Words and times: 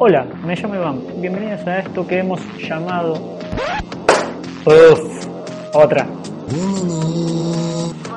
Hola, 0.00 0.24
me 0.44 0.54
llamo 0.54 0.76
Iván. 0.76 1.02
Bienvenidos 1.16 1.66
a 1.66 1.80
esto 1.80 2.06
que 2.06 2.20
hemos 2.20 2.40
llamado. 2.56 3.14
Uf, 4.64 5.26
otra. 5.72 6.06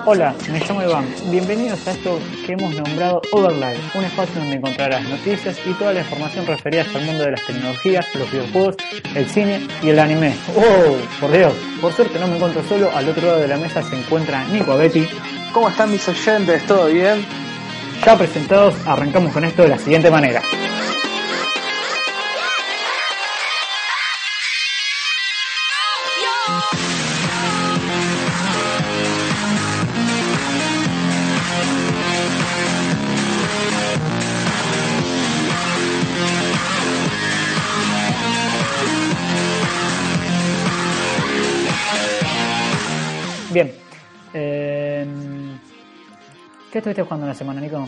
Hola, 0.06 0.36
me 0.52 0.60
llamo 0.60 0.84
Iván. 0.84 1.06
Bienvenidos 1.32 1.88
a 1.88 1.92
esto 1.94 2.20
que 2.46 2.54
hemos 2.54 2.76
nombrado 2.76 3.20
Overlay, 3.32 3.80
un 3.96 4.04
espacio 4.04 4.42
donde 4.42 4.58
encontrarás 4.58 5.10
noticias 5.10 5.60
y 5.66 5.74
toda 5.74 5.94
la 5.94 6.02
información 6.02 6.46
referida 6.46 6.86
al 6.94 7.04
mundo 7.04 7.24
de 7.24 7.32
las 7.32 7.46
tecnologías, 7.48 8.06
los 8.14 8.32
videojuegos, 8.32 8.76
el 9.16 9.28
cine 9.28 9.68
y 9.82 9.90
el 9.90 9.98
anime. 9.98 10.36
¡Oh! 10.56 10.98
Por 11.20 11.32
Dios, 11.32 11.54
por 11.82 11.94
suerte 11.94 12.20
no 12.20 12.28
me 12.28 12.36
encuentro 12.36 12.62
solo. 12.70 12.92
Al 12.96 13.10
otro 13.10 13.26
lado 13.26 13.40
de 13.40 13.48
la 13.48 13.58
mesa 13.58 13.82
se 13.82 13.98
encuentra 14.00 14.44
Nico 14.50 14.78
Betty. 14.78 15.08
¿Cómo 15.52 15.70
están 15.70 15.92
mis 15.92 16.08
oyentes? 16.08 16.64
¿Todo 16.68 16.86
bien? 16.86 17.26
Ya 18.06 18.16
presentados, 18.16 18.76
arrancamos 18.86 19.34
con 19.34 19.46
esto 19.46 19.64
de 19.64 19.70
la 19.70 19.80
siguiente 19.80 20.12
manera. 20.12 20.44
Estuviste 46.82 47.04
jugando 47.04 47.28
la 47.28 47.36
semana, 47.36 47.62
Nico? 47.62 47.88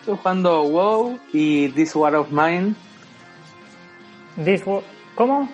Estoy 0.00 0.16
jugando 0.16 0.64
WoW 0.64 1.18
y 1.32 1.68
This 1.68 1.94
War 1.94 2.16
of 2.16 2.30
Mine. 2.30 2.74
This 4.44 4.66
War... 4.66 4.82
¿Cómo? 5.14 5.48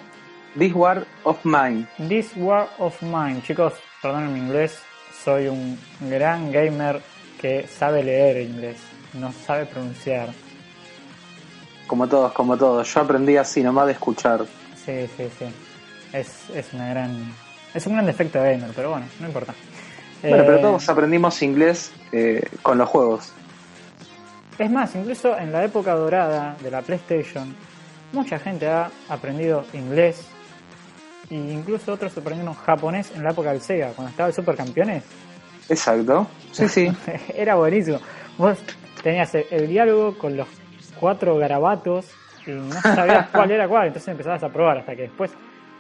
This 0.59 0.75
War 0.75 1.07
of 1.25 1.45
Mine. 1.45 1.87
This 2.09 2.33
War 2.37 2.69
of 2.79 3.01
Mine. 3.03 3.43
Chicos, 3.43 3.75
perdonen 4.01 4.33
mi 4.33 4.41
inglés. 4.41 4.79
Soy 5.23 5.49
un 5.49 5.79
gran 6.01 6.51
gamer 6.51 7.03
que 7.39 7.67
sabe 7.67 8.03
leer 8.03 8.49
inglés. 8.49 8.79
No 9.13 9.31
sabe 9.33 9.67
pronunciar. 9.67 10.31
Como 11.87 12.09
todos, 12.09 12.33
como 12.33 12.57
todos. 12.57 12.93
Yo 12.93 13.01
aprendí 13.01 13.37
así, 13.37 13.63
nomás 13.63 13.87
de 13.87 13.93
escuchar. 13.93 14.47
Sí, 14.87 15.07
sí, 15.17 15.29
sí. 15.39 15.45
Es, 16.13 16.49
es 16.55 16.73
una 16.73 16.89
gran 16.89 17.31
es 17.75 17.87
un 17.87 17.93
gran 17.93 18.07
defecto 18.07 18.41
de 18.41 18.53
gamer, 18.53 18.71
pero 18.75 18.91
bueno, 18.91 19.07
no 19.21 19.27
importa. 19.27 19.55
Bueno, 20.23 20.45
pero 20.45 20.57
eh, 20.57 20.61
todos 20.63 20.89
aprendimos 20.89 21.43
inglés 21.43 21.93
eh, 22.13 22.43
con 22.63 22.79
los 22.79 22.89
juegos. 22.89 23.33
Es 24.59 24.71
más, 24.71 24.95
incluso 24.97 25.39
en 25.39 25.53
la 25.53 25.65
época 25.65 25.95
dorada 25.95 26.57
de 26.61 26.71
la 26.71 26.83
PlayStation, 26.83 27.55
mucha 28.13 28.39
gente 28.39 28.67
ha 28.67 28.91
aprendido 29.09 29.65
inglés 29.73 30.27
e 31.31 31.35
incluso 31.35 31.93
otros 31.93 32.17
aprendieron 32.17 32.55
japonés 32.55 33.13
en 33.15 33.23
la 33.23 33.31
época 33.31 33.53
del 33.53 33.61
Sega, 33.61 33.91
cuando 33.95 34.11
estaba 34.11 34.29
el 34.29 34.35
Supercampeones. 34.35 35.05
Exacto, 35.69 36.27
sí, 36.53 36.69
sí. 36.69 36.93
Era 37.37 37.55
buenísimo. 37.55 38.01
Vos 38.37 38.59
tenías 39.03 39.35
el, 39.35 39.69
diálogo 39.69 40.17
con 40.19 40.37
los 40.37 40.49
cuatro 40.99 41.37
garabatos 41.37 42.07
y 42.47 42.51
no 42.51 42.81
sabías 42.81 43.29
cuál 43.33 43.51
era 43.51 43.69
cuál, 43.69 43.89
entonces 43.89 44.09
empezabas 44.09 44.43
a 44.43 44.49
probar 44.49 44.79
hasta 44.79 44.97
que 44.97 45.03
después 45.03 45.31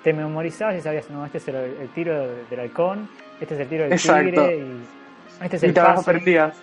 te 0.03 0.13
memorizabas 0.13 0.77
y 0.77 0.81
sabías, 0.81 1.11
no, 1.11 1.25
este 1.27 1.39
es 1.39 1.49
el, 1.49 1.89
tiro 1.95 2.29
del 2.51 2.61
halcón, 2.61 3.09
este 3.41 3.55
es 3.55 3.61
el 3.61 3.69
tiro 3.69 3.89
del 3.89 4.01
tigre 4.01 4.57
y 4.57 5.45
este 5.45 5.57
es 5.57 5.63
el 5.63 5.71
y 5.71 5.73
te 5.73 5.81
aprendías. 5.81 6.57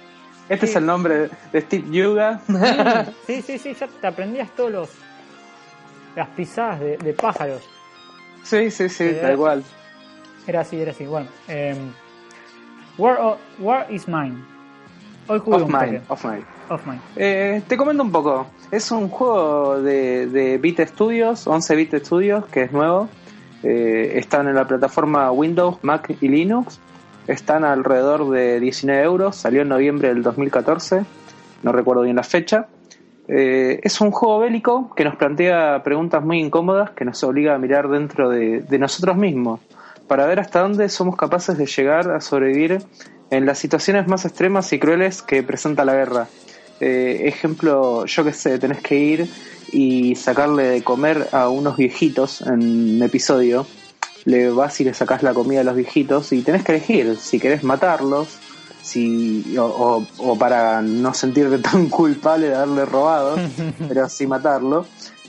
Este 0.47 0.67
es 0.67 0.75
el 0.75 0.85
nombre 0.85 1.29
de 1.51 1.61
Steve 1.61 1.85
Yuga. 1.89 2.39
Sí, 3.25 3.41
sí, 3.41 3.57
sí, 3.57 3.73
ya 3.73 3.87
te 3.87 4.07
aprendías 4.07 4.49
todos 4.55 4.71
los 4.71 4.89
las 6.15 6.29
pisadas 6.29 6.79
de, 6.79 7.13
pájaros. 7.13 7.61
Sí, 8.43 8.71
sí, 8.71 8.87
sí, 8.89 9.11
tal 9.19 9.37
cual. 9.37 9.63
Era 10.47 10.61
así, 10.61 10.79
era 10.79 10.91
así. 10.91 11.05
Bueno, 11.05 11.27
eh, 11.47 11.75
War, 12.97 13.87
is 13.89 14.07
Mine. 14.07 14.37
Hoy 15.27 15.39
jugué 15.39 15.63
of 15.63 15.69
mine, 15.69 16.01
of 16.07 16.23
Mine. 16.23 16.45
Of 16.69 16.85
mine. 16.85 17.01
Eh, 17.15 17.61
te 17.67 17.75
comento 17.75 18.03
un 18.03 18.11
poco. 18.11 18.47
Es 18.69 18.91
un 18.91 19.09
juego 19.09 19.81
de, 19.81 20.27
de 20.27 20.59
Bit 20.59 20.81
Studios, 20.81 21.47
11 21.47 21.75
Bit 21.75 21.95
Studios, 21.95 22.45
que 22.45 22.63
es 22.63 22.71
nuevo. 22.71 23.09
Eh, 23.67 24.19
están 24.19 24.47
en 24.47 24.53
la 24.53 24.67
plataforma 24.67 25.31
Windows, 25.31 25.79
Mac 25.81 26.15
y 26.21 26.27
Linux. 26.27 26.79
Están 27.25 27.63
alrededor 27.63 28.29
de 28.29 28.59
19 28.59 29.01
euros. 29.01 29.35
Salió 29.35 29.63
en 29.63 29.69
noviembre 29.69 30.09
del 30.09 30.21
2014. 30.21 31.03
No 31.63 31.71
recuerdo 31.71 32.03
bien 32.03 32.15
la 32.15 32.23
fecha. 32.23 32.67
Eh, 33.27 33.79
es 33.81 33.99
un 34.01 34.11
juego 34.11 34.37
bélico 34.37 34.93
que 34.95 35.03
nos 35.03 35.15
plantea 35.15 35.81
preguntas 35.83 36.23
muy 36.23 36.39
incómodas 36.39 36.91
que 36.91 37.05
nos 37.05 37.23
obliga 37.23 37.55
a 37.55 37.57
mirar 37.57 37.89
dentro 37.89 38.29
de, 38.29 38.63
nosotros 38.77 39.17
mismos 39.17 39.61
para 40.07 40.27
ver 40.27 40.39
hasta 40.39 40.59
dónde 40.59 40.87
somos 40.89 41.15
capaces 41.15 41.57
de 41.57 41.65
llegar 41.65 42.11
a 42.11 42.21
sobrevivir 42.21 42.83
en 43.31 43.47
las 43.47 43.57
situaciones 43.57 44.07
más 44.07 44.25
extremas 44.25 44.71
y 44.73 44.77
crueles 44.77 45.23
que 45.23 45.41
presenta 45.41 45.83
la 45.83 45.95
guerra. 45.95 46.27
Eh, 46.79 47.23
ejemplo, 47.25 48.05
yo 48.05 48.23
que 48.23 48.33
sé, 48.33 48.59
tenés 48.59 48.81
que 48.81 48.95
ir 48.95 49.29
y 49.71 50.15
sacarle 50.15 50.63
de 50.63 50.83
comer 50.83 51.27
a 51.31 51.49
unos 51.49 51.77
viejitos 51.77 52.41
en 52.41 52.95
un 52.95 53.03
episodio. 53.03 53.65
Le 54.25 54.49
vas 54.49 54.79
y 54.81 54.83
le 54.83 54.93
sacas 54.93 55.23
la 55.23 55.33
comida 55.33 55.61
a 55.61 55.63
los 55.63 55.75
viejitos 55.75 56.31
y 56.33 56.41
tenés 56.41 56.63
que 56.63 56.73
elegir 56.73 57.17
si 57.17 57.39
querés 57.39 57.63
matarlos 57.63 58.39
si 58.85 59.57
o, 59.57 60.37
para 60.37 60.81
no 60.81 61.13
sentirte 61.13 61.57
tan 61.71 61.89
culpable 61.89 62.49
de 62.49 62.55
haberle 62.55 62.85
robado, 62.85 63.35
pero 63.87 64.07
sí 64.07 64.27
matarlo. 64.27 64.85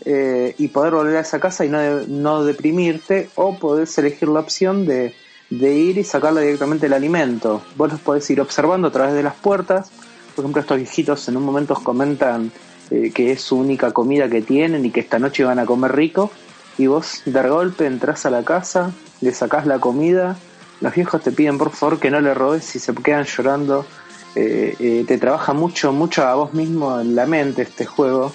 Eh, 0.08 0.54
y 0.58 0.68
poder 0.68 0.94
volver 0.94 1.16
a 1.16 1.20
esa 1.20 1.40
casa 1.40 1.64
y 1.64 1.68
no, 1.68 1.80
no 2.06 2.44
deprimirte 2.44 3.28
o 3.34 3.58
podés 3.58 3.98
elegir 3.98 4.28
la 4.28 4.38
opción 4.38 4.86
de, 4.86 5.12
de 5.50 5.74
ir 5.74 5.98
y 5.98 6.04
sacarle 6.04 6.42
directamente 6.42 6.86
el 6.86 6.92
alimento. 6.92 7.62
Vos 7.76 7.90
los 7.90 8.00
podés 8.00 8.28
ir 8.30 8.40
observando 8.40 8.86
a 8.86 8.92
través 8.92 9.14
de 9.14 9.24
las 9.24 9.34
puertas. 9.34 9.90
Por 10.36 10.44
ejemplo, 10.44 10.60
estos 10.60 10.76
viejitos 10.76 11.28
en 11.28 11.38
un 11.38 11.44
momento 11.44 11.74
comentan 11.82 12.52
eh, 12.91 13.10
que 13.10 13.32
es 13.32 13.41
su 13.41 13.56
única 13.56 13.92
comida 13.92 14.28
que 14.28 14.42
tienen 14.42 14.84
y 14.84 14.91
que 14.91 15.00
esta 15.00 15.19
noche 15.19 15.44
van 15.44 15.58
a 15.58 15.64
comer 15.64 15.97
rico. 15.97 16.30
Y 16.76 16.88
vos 16.88 17.22
de 17.24 17.48
golpe 17.48 17.86
entras 17.86 18.26
a 18.26 18.30
la 18.30 18.44
casa, 18.44 18.92
le 19.22 19.32
sacás 19.32 19.64
la 19.64 19.78
comida, 19.78 20.36
los 20.82 20.94
viejos 20.94 21.22
te 21.22 21.32
piden 21.32 21.56
por 21.56 21.70
favor 21.70 21.98
que 21.98 22.10
no 22.10 22.20
le 22.20 22.34
robes 22.34 22.76
y 22.76 22.78
se 22.78 22.94
quedan 22.94 23.25
llorando. 23.25 23.86
Eh, 24.34 24.76
eh, 24.78 25.04
te 25.08 25.16
trabaja 25.16 25.54
mucho, 25.54 25.91
mucho 25.94 26.22
a 26.22 26.34
vos 26.34 26.52
mismo 26.52 27.00
en 27.00 27.14
la 27.14 27.25
mente 27.25 27.62
este 27.62 27.86
juego. 27.86 28.30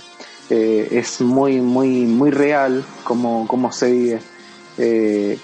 es 0.49 1.21
muy, 1.21 1.61
muy, 1.61 2.07
muy 2.07 2.31
real 2.31 2.83
como, 3.03 3.47
como 3.47 3.71
se 3.71 3.91
vive. 3.91 4.19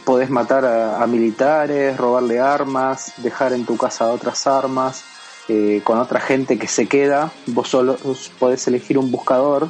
podés 0.04 0.32
matar 0.32 0.66
a, 0.66 1.04
a 1.04 1.06
militares, 1.06 1.96
robarle 1.96 2.40
armas, 2.40 3.14
dejar 3.18 3.54
en 3.54 3.64
tu 3.64 3.78
casa 3.78 4.08
otras 4.08 4.48
armas. 4.48 5.04
Eh, 5.50 5.82
con 5.84 5.98
otra 5.98 6.20
gente 6.20 6.60
que 6.60 6.68
se 6.68 6.88
queda, 6.88 7.32
vos 7.48 7.70
solo 7.70 7.98
podés 8.38 8.68
elegir 8.68 8.98
un 8.98 9.12
buscador 9.12 9.70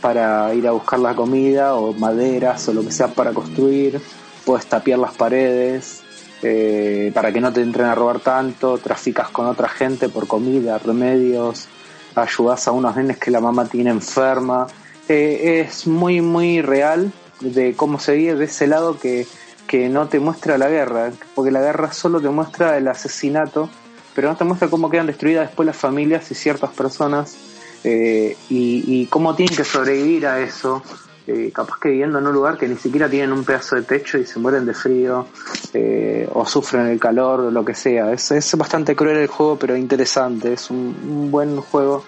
para 0.00 0.52
ir 0.54 0.66
a 0.66 0.72
buscar 0.72 0.98
la 0.98 1.14
comida 1.14 1.76
o 1.76 1.92
maderas 1.92 2.68
o 2.68 2.74
lo 2.74 2.82
que 2.82 2.90
sea 2.90 3.08
para 3.08 3.32
construir, 3.32 4.00
puedes 4.44 4.66
tapiar 4.66 4.98
las 4.98 5.14
paredes 5.14 6.02
eh, 6.42 7.12
para 7.14 7.32
que 7.32 7.40
no 7.40 7.52
te 7.52 7.62
entren 7.62 7.86
a 7.86 7.94
robar 7.94 8.20
tanto, 8.20 8.76
traficas 8.78 9.30
con 9.30 9.46
otra 9.46 9.68
gente 9.68 10.08
por 10.08 10.26
comida, 10.26 10.78
remedios, 10.78 11.68
ayudas 12.16 12.66
a 12.68 12.72
unos 12.72 12.96
nenes 12.96 13.16
que 13.18 13.30
la 13.30 13.40
mamá 13.40 13.66
tiene 13.66 13.90
enferma. 13.90 14.66
Eh, 15.08 15.64
es 15.64 15.86
muy, 15.86 16.20
muy 16.20 16.60
real 16.60 17.12
de 17.40 17.74
cómo 17.74 17.98
se 17.98 18.16
vive 18.16 18.34
de 18.34 18.44
ese 18.46 18.66
lado 18.66 18.98
que, 18.98 19.26
que 19.66 19.88
no 19.88 20.08
te 20.08 20.18
muestra 20.18 20.58
la 20.58 20.68
guerra, 20.68 21.12
porque 21.34 21.50
la 21.50 21.60
guerra 21.60 21.92
solo 21.92 22.20
te 22.20 22.28
muestra 22.28 22.76
el 22.76 22.88
asesinato 22.88 23.70
pero 24.14 24.28
no 24.28 24.36
te 24.36 24.44
muestra 24.44 24.68
cómo 24.68 24.90
quedan 24.90 25.06
destruidas 25.06 25.48
después 25.48 25.66
las 25.66 25.76
familias 25.76 26.30
y 26.30 26.34
ciertas 26.34 26.70
personas 26.70 27.36
eh, 27.82 28.36
y, 28.48 29.06
cómo 29.06 29.34
tienen 29.34 29.54
que 29.54 29.64
sobrevivir 29.64 30.26
a 30.26 30.40
eso 30.40 30.82
eh, 31.26 31.50
capaz 31.54 31.78
que 31.80 31.88
viviendo 31.88 32.18
en 32.18 32.26
un 32.26 32.32
lugar 32.34 32.58
que 32.58 32.68
ni 32.68 32.76
siquiera 32.76 33.08
tienen 33.08 33.32
un 33.32 33.44
pedazo 33.44 33.76
de 33.76 33.82
techo 33.82 34.18
y 34.18 34.26
se 34.26 34.38
mueren 34.38 34.66
de 34.66 34.74
frío 34.74 35.26
eh, 35.72 36.28
o 36.32 36.44
sufren 36.44 36.86
el 36.86 37.00
calor 37.00 37.40
o 37.40 37.50
lo 37.50 37.64
que 37.64 37.74
sea. 37.74 38.12
Es, 38.12 38.30
es 38.30 38.54
bastante 38.56 38.94
cruel 38.94 39.16
el 39.16 39.26
juego, 39.26 39.58
pero 39.58 39.74
interesante. 39.74 40.52
Es 40.52 40.70
un, 40.70 41.30
buen 41.30 41.58
juego. 41.60 42.04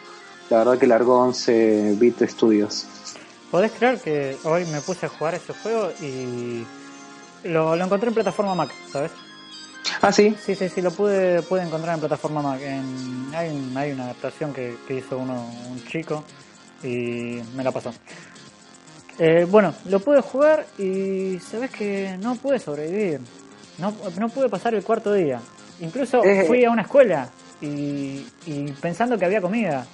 La 0.50 0.58
verdad 0.58 0.78
que 0.78 0.86
largó 0.86 1.18
11 1.20 1.96
Bit 1.98 2.28
Studios. 2.28 2.86
¿Podés 3.50 3.72
creer 3.72 4.00
que 4.00 4.36
hoy 4.44 4.66
me 4.66 4.82
puse 4.82 5.06
a 5.06 5.08
jugar 5.08 5.34
ese 5.34 5.54
juego 5.54 5.90
y 6.02 6.66
lo, 7.44 7.74
lo 7.74 7.84
encontré 7.84 8.08
en 8.08 8.14
plataforma 8.14 8.54
Mac, 8.54 8.70
¿sabes? 8.92 9.12
Ah, 10.02 10.12
sí. 10.12 10.36
Sí, 10.40 10.54
sí, 10.54 10.68
sí, 10.68 10.82
lo 10.82 10.90
pude, 10.90 11.42
pude 11.42 11.62
encontrar 11.62 11.94
en 11.94 12.00
plataforma 12.00 12.42
Mac. 12.42 12.60
En, 12.62 13.34
hay, 13.34 13.72
hay 13.76 13.92
una 13.92 14.04
adaptación 14.04 14.52
que, 14.52 14.76
que 14.86 14.94
hizo 14.94 15.18
uno, 15.18 15.48
un 15.70 15.84
chico 15.86 16.24
y 16.82 17.40
me 17.54 17.64
la 17.64 17.72
pasó. 17.72 17.92
Eh, 19.18 19.46
bueno, 19.48 19.74
lo 19.86 20.00
pude 20.00 20.20
jugar 20.20 20.66
y 20.78 21.38
sabes 21.38 21.70
que 21.70 22.16
no 22.20 22.36
pude 22.36 22.58
sobrevivir. 22.58 23.20
No, 23.78 23.94
no 24.18 24.28
pude 24.28 24.48
pasar 24.48 24.74
el 24.74 24.82
cuarto 24.82 25.12
día. 25.12 25.40
Incluso 25.80 26.24
eh. 26.24 26.44
fui 26.46 26.64
a 26.64 26.70
una 26.70 26.82
escuela 26.82 27.28
y, 27.60 28.26
y 28.46 28.72
pensando 28.80 29.18
que 29.18 29.24
había 29.24 29.40
comida. 29.40 29.86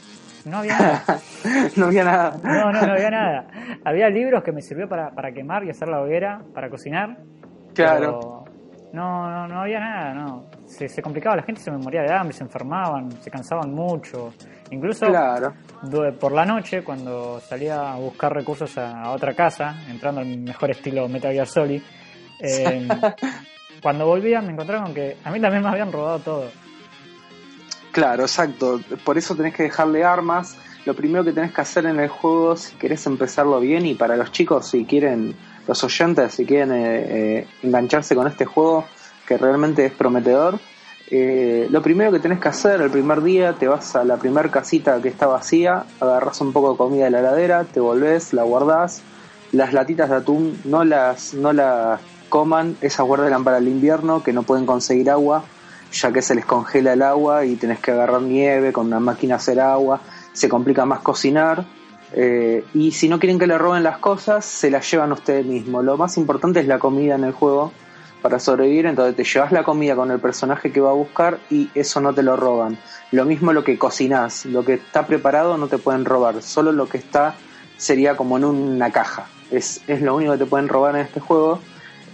No 0.44 0.58
había 0.58 0.78
nada. 0.78 1.04
no 1.76 1.86
había 1.86 2.04
nada. 2.04 2.40
No, 2.42 2.72
no, 2.72 2.82
no 2.86 2.92
había 2.92 3.10
nada. 3.10 3.46
Había 3.84 4.08
libros 4.08 4.42
que 4.42 4.52
me 4.52 4.60
sirvió 4.60 4.88
para, 4.88 5.10
para 5.10 5.32
quemar 5.32 5.64
y 5.64 5.70
hacer 5.70 5.88
la 5.88 6.00
hoguera, 6.00 6.42
para 6.52 6.68
cocinar. 6.68 7.18
Claro. 7.74 8.41
No, 8.92 9.30
no, 9.30 9.48
no 9.48 9.62
había 9.62 9.80
nada, 9.80 10.14
no. 10.14 10.44
Se, 10.66 10.88
se 10.88 11.00
complicaba, 11.02 11.36
la 11.36 11.42
gente 11.42 11.60
se 11.60 11.70
me 11.70 11.78
moría 11.78 12.02
de 12.02 12.12
hambre, 12.12 12.36
se 12.36 12.44
enfermaban, 12.44 13.10
se 13.22 13.30
cansaban 13.30 13.72
mucho. 13.72 14.32
Incluso 14.70 15.06
por 16.18 16.32
la 16.32 16.44
noche, 16.44 16.82
cuando 16.82 17.40
salía 17.40 17.92
a 17.92 17.96
buscar 17.96 18.32
recursos 18.32 18.76
a, 18.78 19.10
otra 19.10 19.34
casa, 19.34 19.76
entrando 19.88 20.20
al 20.20 20.26
mejor 20.38 20.70
estilo 20.70 21.08
Metal 21.08 21.32
Gear 21.32 21.46
Solid, 21.46 21.82
eh, 22.40 22.88
cuando 23.82 24.06
volvía 24.06 24.40
me 24.40 24.52
encontraba 24.52 24.84
con 24.84 24.94
que 24.94 25.16
a 25.24 25.30
mí 25.30 25.40
también 25.40 25.62
me 25.62 25.68
habían 25.68 25.92
robado 25.92 26.18
todo. 26.20 26.50
Claro, 27.92 28.22
exacto. 28.22 28.80
Por 29.04 29.18
eso 29.18 29.36
tenés 29.36 29.54
que 29.54 29.64
dejarle 29.64 30.04
armas. 30.04 30.56
Lo 30.86 30.94
primero 30.94 31.22
que 31.22 31.32
tenés 31.32 31.52
que 31.52 31.60
hacer 31.60 31.86
en 31.86 32.00
el 32.00 32.08
juego, 32.08 32.56
si 32.56 32.74
querés 32.76 33.06
empezarlo 33.06 33.60
bien, 33.60 33.86
y 33.86 33.94
para 33.94 34.16
los 34.16 34.32
chicos, 34.32 34.68
si 34.68 34.84
quieren, 34.84 35.36
los 35.66 35.84
oyentes, 35.84 36.34
si 36.34 36.44
quieren 36.44 36.72
eh, 36.72 37.38
eh, 37.38 37.46
engancharse 37.62 38.14
con 38.14 38.26
este 38.26 38.44
juego, 38.44 38.84
que 39.26 39.38
realmente 39.38 39.86
es 39.86 39.92
prometedor, 39.92 40.58
eh, 41.14 41.66
lo 41.68 41.82
primero 41.82 42.10
que 42.10 42.20
tenés 42.20 42.40
que 42.40 42.48
hacer 42.48 42.80
el 42.80 42.90
primer 42.90 43.22
día, 43.22 43.52
te 43.52 43.68
vas 43.68 43.94
a 43.96 44.02
la 44.02 44.16
primer 44.16 44.50
casita 44.50 45.00
que 45.02 45.08
está 45.08 45.26
vacía, 45.26 45.84
agarras 46.00 46.40
un 46.40 46.54
poco 46.54 46.72
de 46.72 46.78
comida 46.78 47.04
de 47.04 47.10
la 47.10 47.20
heladera, 47.20 47.64
te 47.64 47.80
volvés, 47.80 48.32
la 48.32 48.44
guardás, 48.44 49.02
las 49.52 49.74
latitas 49.74 50.08
de 50.08 50.16
atún 50.16 50.58
no 50.64 50.84
las, 50.84 51.34
no 51.34 51.52
las 51.52 52.00
coman, 52.30 52.78
esas 52.80 53.06
guardan 53.06 53.44
para 53.44 53.58
el 53.58 53.68
invierno, 53.68 54.22
que 54.22 54.32
no 54.32 54.42
pueden 54.42 54.64
conseguir 54.64 55.10
agua, 55.10 55.44
ya 55.92 56.10
que 56.12 56.22
se 56.22 56.34
les 56.34 56.46
congela 56.46 56.94
el 56.94 57.02
agua 57.02 57.44
y 57.44 57.56
tenés 57.56 57.78
que 57.78 57.90
agarrar 57.90 58.22
nieve 58.22 58.72
con 58.72 58.86
una 58.86 58.98
máquina 58.98 59.34
hacer 59.34 59.60
agua, 59.60 60.00
se 60.32 60.48
complica 60.48 60.86
más 60.86 61.00
cocinar. 61.00 61.66
Eh, 62.14 62.64
y 62.74 62.92
si 62.92 63.08
no 63.08 63.18
quieren 63.18 63.38
que 63.38 63.46
le 63.46 63.58
roben 63.58 63.82
las 63.82 63.98
cosas, 63.98 64.44
se 64.44 64.70
las 64.70 64.90
llevan 64.90 65.12
ustedes 65.12 65.46
mismos. 65.46 65.84
Lo 65.84 65.96
más 65.96 66.16
importante 66.16 66.60
es 66.60 66.66
la 66.66 66.78
comida 66.78 67.14
en 67.14 67.24
el 67.24 67.32
juego 67.32 67.72
para 68.20 68.38
sobrevivir, 68.38 68.86
entonces 68.86 69.16
te 69.16 69.24
llevas 69.24 69.50
la 69.50 69.64
comida 69.64 69.96
con 69.96 70.10
el 70.10 70.20
personaje 70.20 70.70
que 70.70 70.80
va 70.80 70.90
a 70.90 70.94
buscar 70.94 71.38
y 71.50 71.70
eso 71.74 72.00
no 72.00 72.14
te 72.14 72.22
lo 72.22 72.36
roban. 72.36 72.78
Lo 73.10 73.24
mismo 73.24 73.52
lo 73.52 73.64
que 73.64 73.78
cocinas, 73.78 74.46
lo 74.46 74.64
que 74.64 74.74
está 74.74 75.06
preparado 75.06 75.58
no 75.58 75.66
te 75.66 75.78
pueden 75.78 76.04
robar, 76.04 76.40
solo 76.40 76.70
lo 76.70 76.88
que 76.88 76.98
está 76.98 77.34
sería 77.76 78.16
como 78.16 78.36
en 78.36 78.44
una 78.44 78.90
caja. 78.92 79.26
Es, 79.50 79.82
es 79.88 80.00
lo 80.00 80.14
único 80.14 80.32
que 80.32 80.38
te 80.38 80.46
pueden 80.46 80.68
robar 80.68 80.94
en 80.94 81.02
este 81.02 81.20
juego. 81.20 81.60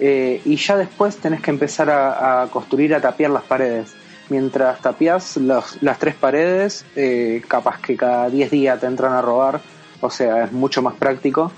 Eh, 0.01 0.41
y 0.45 0.57
ya 0.57 0.77
después 0.77 1.17
tenés 1.17 1.41
que 1.41 1.51
empezar 1.51 1.91
a, 1.91 2.49
construir, 2.51 2.95
a 2.95 3.01
tapiar 3.01 3.31
las 3.31 3.43
paredes. 3.43 3.95
Mientras 4.29 4.81
tapias 4.81 5.37
las 5.37 5.99
tres 5.99 6.15
paredes, 6.15 6.85
eh, 6.97 7.43
capaz 7.49 7.81
que 7.81 7.97
cada 7.97 8.29
10 8.29 8.51
días 8.51 8.81
te 8.81 8.87
entran 8.87 9.13
a 9.13 9.23
robar, 9.23 9.61
o 10.01 10.11
sea, 10.11 10.45
es 10.45 10.53
mucho 10.53 10.83
más 10.83 10.95
práctico. 10.95 11.53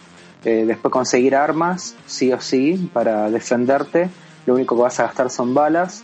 Eh, 0.44 0.64
después 0.66 0.90
conseguir 0.90 1.36
armas, 1.36 1.94
sí 2.06 2.32
o 2.32 2.40
sí, 2.40 2.90
para 2.92 3.30
defenderte 3.30 4.08
lo 4.46 4.54
único 4.54 4.74
que 4.74 4.82
vas 4.82 4.98
a 5.00 5.04
gastar 5.04 5.30
son 5.30 5.52
balas. 5.52 6.02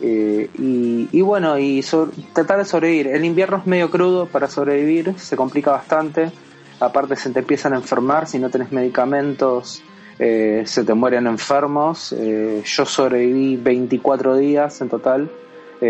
Eh, 0.00 0.48
y, 0.58 1.20
bueno, 1.20 1.58
y 1.58 1.84
tratar 2.32 2.58
de 2.58 2.64
sobrevivir. 2.64 3.08
El 3.08 3.24
invierno 3.24 3.58
es 3.58 3.66
medio 3.66 3.90
crudo 3.90 4.26
para 4.26 4.48
sobrevivir, 4.48 5.14
se 5.18 5.36
complica 5.36 5.70
bastante. 5.70 6.32
Aparte 6.80 7.14
se 7.14 7.30
te 7.30 7.40
empiezan 7.40 7.74
a 7.74 7.76
enfermar, 7.76 8.26
si 8.26 8.38
no 8.38 8.50
tenés 8.50 8.72
medicamentos 8.72 9.82
eh, 10.18 10.62
se 10.66 10.84
te 10.84 10.94
mueren 10.94 11.26
enfermos. 11.26 12.14
Yo 12.64 12.86
sobreviví 12.86 13.56
24 13.56 14.36
días 14.36 14.80
en 14.80 14.88
total, 14.88 15.30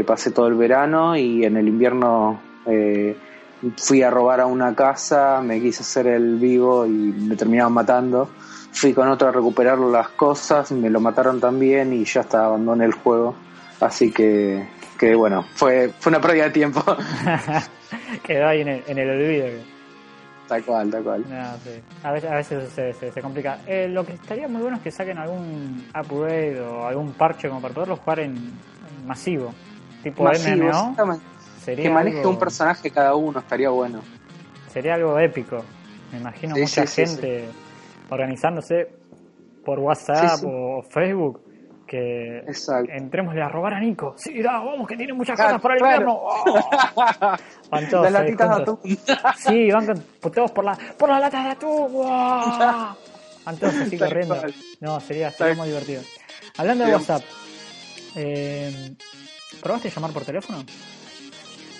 pasé 0.07 0.31
todo 0.31 0.49
el 0.49 0.55
verano 0.55 1.17
y 1.17 1.45
en 1.45 1.57
el 1.57 1.69
invierno 1.69 2.41
fui 3.77 4.03
a 4.03 4.11
robar 4.11 4.41
a 4.41 4.47
una 4.47 4.75
casa, 4.75 5.41
me 5.43 5.61
quise 5.61 5.83
hacer 5.83 6.07
el 6.07 6.37
vivo 6.37 6.87
y 6.87 6.91
me 6.91 7.37
terminaban 7.37 7.73
matando 7.73 8.29
fui 8.75 8.93
con 8.93 9.09
otro 9.09 9.29
a 9.29 9.33
recuperar 9.33 9.79
las 9.79 10.09
cosas, 10.11 10.73
me 10.73 10.91
lo 10.91 11.01
mataron 11.01 11.41
también 11.41 11.93
y 11.93 12.05
ya 12.05 12.21
hasta 12.23 12.45
abandoné 12.45 12.85
el 12.85 12.93
juego. 12.93 13.35
Así 13.81 14.11
que, 14.11 14.67
que 14.99 15.15
bueno, 15.15 15.45
fue, 15.55 15.91
fue 15.99 16.11
una 16.11 16.21
pérdida 16.21 16.45
de 16.45 16.51
tiempo. 16.51 16.83
Quedó 18.23 18.49
ahí 18.49 18.63
en 18.63 18.69
el, 18.69 18.85
en 18.87 18.99
el 18.99 19.11
olvido. 19.11 19.47
Tal 20.49 20.63
cual, 20.65 20.91
tal 20.91 21.03
cual. 21.03 21.25
a 22.03 22.13
veces, 22.13 22.31
a 22.31 22.35
veces 22.35 22.71
se, 22.71 22.93
se, 22.93 23.23
complica. 23.23 23.61
Eh, 23.67 23.89
lo 23.89 24.05
que 24.05 24.13
estaría 24.13 24.47
muy 24.47 24.61
bueno 24.61 24.77
es 24.77 24.83
que 24.83 24.91
saquen 24.91 25.17
algún 25.17 25.87
upgrade 25.99 26.61
o 26.61 26.87
algún 26.87 27.13
parche 27.13 27.49
como 27.49 27.63
para 27.63 27.73
poderlo 27.73 27.97
jugar 27.97 28.21
en, 28.21 28.53
masivo. 29.07 29.55
Tipo 30.03 30.25
MMO. 30.25 30.95
Sería 31.65 31.85
que 31.85 31.91
maneje 31.91 32.27
un 32.27 32.39
personaje 32.39 32.91
cada 32.91 33.15
uno, 33.15 33.39
estaría 33.39 33.71
bueno. 33.71 34.01
Sería 34.69 34.95
algo 34.95 35.19
épico. 35.19 35.65
Me 36.13 36.19
imagino 36.19 36.57
mucha 36.57 36.87
gente 36.87 37.49
organizándose 38.11 38.89
por 39.65 39.79
WhatsApp 39.79 40.45
o 40.45 40.83
Facebook 40.83 41.41
que 41.87 42.43
entremos 42.89 43.35
a 43.37 43.49
robar 43.49 43.75
a 43.75 43.81
Nico. 43.81 44.15
Sí, 44.17 44.43
da, 44.43 44.59
vamos, 44.59 44.87
que 44.87 44.97
tiene 44.97 45.13
muchas 45.13 45.39
cosas 45.39 45.61
para 45.61 45.75
el 45.75 45.81
invierno. 45.81 46.21
van 47.71 47.89
todos 47.89 48.11
las 48.11 48.13
latitas 48.13 48.57
de 48.57 48.63
atún. 48.63 48.79
Sí, 49.37 49.71
van 49.71 50.03
todos 50.21 50.51
por 50.51 50.65
la, 50.65 50.79
por 50.99 51.09
las 51.09 51.21
latas 51.21 51.45
de 51.45 51.51
atún. 51.51 52.07
Van 53.45 53.57
todos 53.59 53.75
así 53.75 53.99
corriendo. 53.99 54.37
No, 54.81 55.01
sería, 55.01 55.31
sería 55.31 55.55
muy 55.55 55.69
divertido. 55.69 56.03
Hablando 56.59 56.85
de 56.85 56.93
WhatsApp, 56.93 57.23
eh, 58.17 58.95
¿probaste 59.63 59.91
llamar 59.91 60.13
por 60.13 60.25
teléfono? 60.25 60.65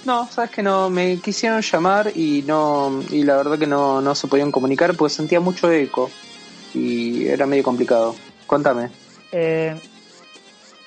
No, 0.05 0.29
sabes 0.31 0.51
que 0.51 0.63
no, 0.63 0.91
me 0.91 1.19
quisieron 1.19 1.63
llamar 1.63 2.13
y 2.15 2.43
no 2.47 3.03
y 3.11 3.23
la 3.23 3.37
verdad 3.37 3.59
que 3.59 3.67
no, 3.67 4.01
no 4.01 4.15
se 4.15 4.27
podían 4.27 4.53
comunicar 4.53 4.95
porque 4.95 5.15
sentía 5.15 5.41
mucho 5.41 5.71
eco 5.71 6.11
y 6.75 7.27
era 7.27 7.47
medio 7.47 7.63
complicado. 7.63 8.15
Cuéntame. 8.47 8.91
Eh, 9.33 9.75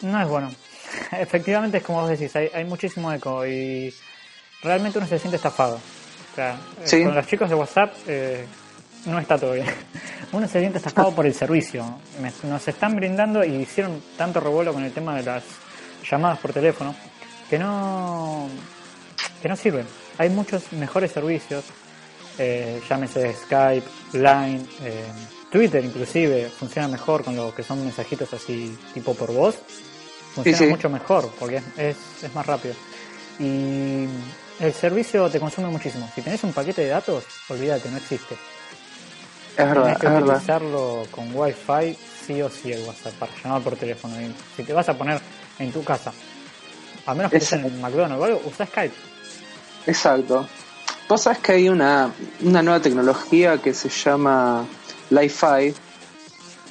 no 0.02 0.22
es 0.22 0.28
bueno. 0.28 0.52
Efectivamente 1.12 1.78
es 1.78 1.84
como 1.84 2.02
vos 2.02 2.10
decís, 2.10 2.36
hay, 2.36 2.50
hay 2.54 2.64
muchísimo 2.66 3.12
eco 3.12 3.46
y 3.46 3.94
realmente 4.62 5.00
uno 5.00 5.08
se 5.08 5.18
siente 5.18 5.38
estafado. 5.38 5.76
O 6.32 6.36
sea, 6.36 6.60
eh, 6.86 7.04
con 7.04 7.16
los 7.16 7.26
chicos 7.26 7.50
de 7.50 7.56
WhatsApp 7.56 7.94
eh, 8.06 8.46
no 9.06 9.18
está 9.20 9.38
todo 9.38 9.54
bien. 9.54 9.66
Uno 10.34 10.46
se 10.46 10.60
siente 10.60 10.78
estafado 10.78 11.16
por 11.16 11.26
el 11.26 11.34
servicio. 11.34 11.86
Nos 12.44 12.68
están 12.68 12.98
brindando 12.98 13.46
y 13.46 13.56
hicieron 13.56 14.04
tanto 14.18 14.42
revuelo 14.42 14.74
con 14.74 14.84
el 14.84 14.92
tema 14.92 15.16
de 15.16 15.24
las 15.24 15.44
llamadas 16.04 16.38
por 16.40 16.52
teléfono 16.52 16.94
que 17.50 17.58
no 17.58 18.50
que 19.42 19.48
no 19.48 19.56
sirven. 19.56 19.86
Hay 20.18 20.30
muchos 20.30 20.72
mejores 20.74 21.12
servicios, 21.12 21.66
eh, 22.38 22.82
llámese 22.90 23.34
Skype, 23.34 23.88
Line, 24.14 24.66
eh, 24.84 25.06
Twitter 25.52 25.84
inclusive, 25.84 26.50
funciona 26.50 26.88
mejor 26.88 27.24
con 27.24 27.36
lo 27.36 27.54
que 27.54 27.64
son 27.64 27.84
mensajitos 27.84 28.34
así 28.34 28.78
tipo 28.94 29.14
por 29.14 29.32
voz. 29.32 29.58
Funciona 30.34 30.70
mucho 30.70 30.90
mejor 30.90 31.32
porque 31.40 31.62
es, 31.78 31.96
es, 32.22 32.36
más 32.36 32.46
rápido. 32.46 32.76
Y 33.40 34.06
el 34.60 34.74
servicio 34.74 35.30
te 35.30 35.40
consume 35.40 35.70
muchísimo. 35.70 36.10
Si 36.14 36.22
tenés 36.22 36.44
un 36.44 36.54
paquete 36.54 36.84
de 36.84 36.90
datos, 36.90 37.24
olvídate, 37.50 37.90
no 37.90 37.98
existe. 37.98 38.36
Es 39.58 39.68
verdad, 39.68 39.98
que 39.98 40.08
utilizarlo 40.08 41.08
con 41.10 41.34
Wi-Fi 41.34 41.98
sí 42.28 42.42
o 42.42 42.50
sí 42.50 42.72
el 42.72 42.84
WhatsApp 42.84 43.14
para 43.14 43.32
llamar 43.44 43.62
por 43.62 43.76
teléfono. 43.76 44.16
si 44.56 44.64
te 44.64 44.74
vas 44.74 44.88
a 44.90 44.96
poner 44.96 45.20
en 45.58 45.72
tu 45.72 45.84
casa, 45.84 46.14
a 47.06 47.16
menos 47.16 47.32
que 47.32 47.38
estés 47.38 47.54
en 47.54 47.82
McDonald's 47.82 48.22
o 48.22 48.26
algo, 48.26 48.42
usa 48.46 48.66
Skype. 48.68 49.07
Exacto. 49.88 50.48
Vos 51.10 51.22
sabés 51.22 51.40
que 51.40 51.54
hay 51.54 51.70
una, 51.70 52.12
una 52.42 52.62
nueva 52.62 52.82
tecnología 52.82 53.58
que 53.60 53.74
se 53.74 53.90
llama 53.90 54.66
Li-Fi. 55.10 55.74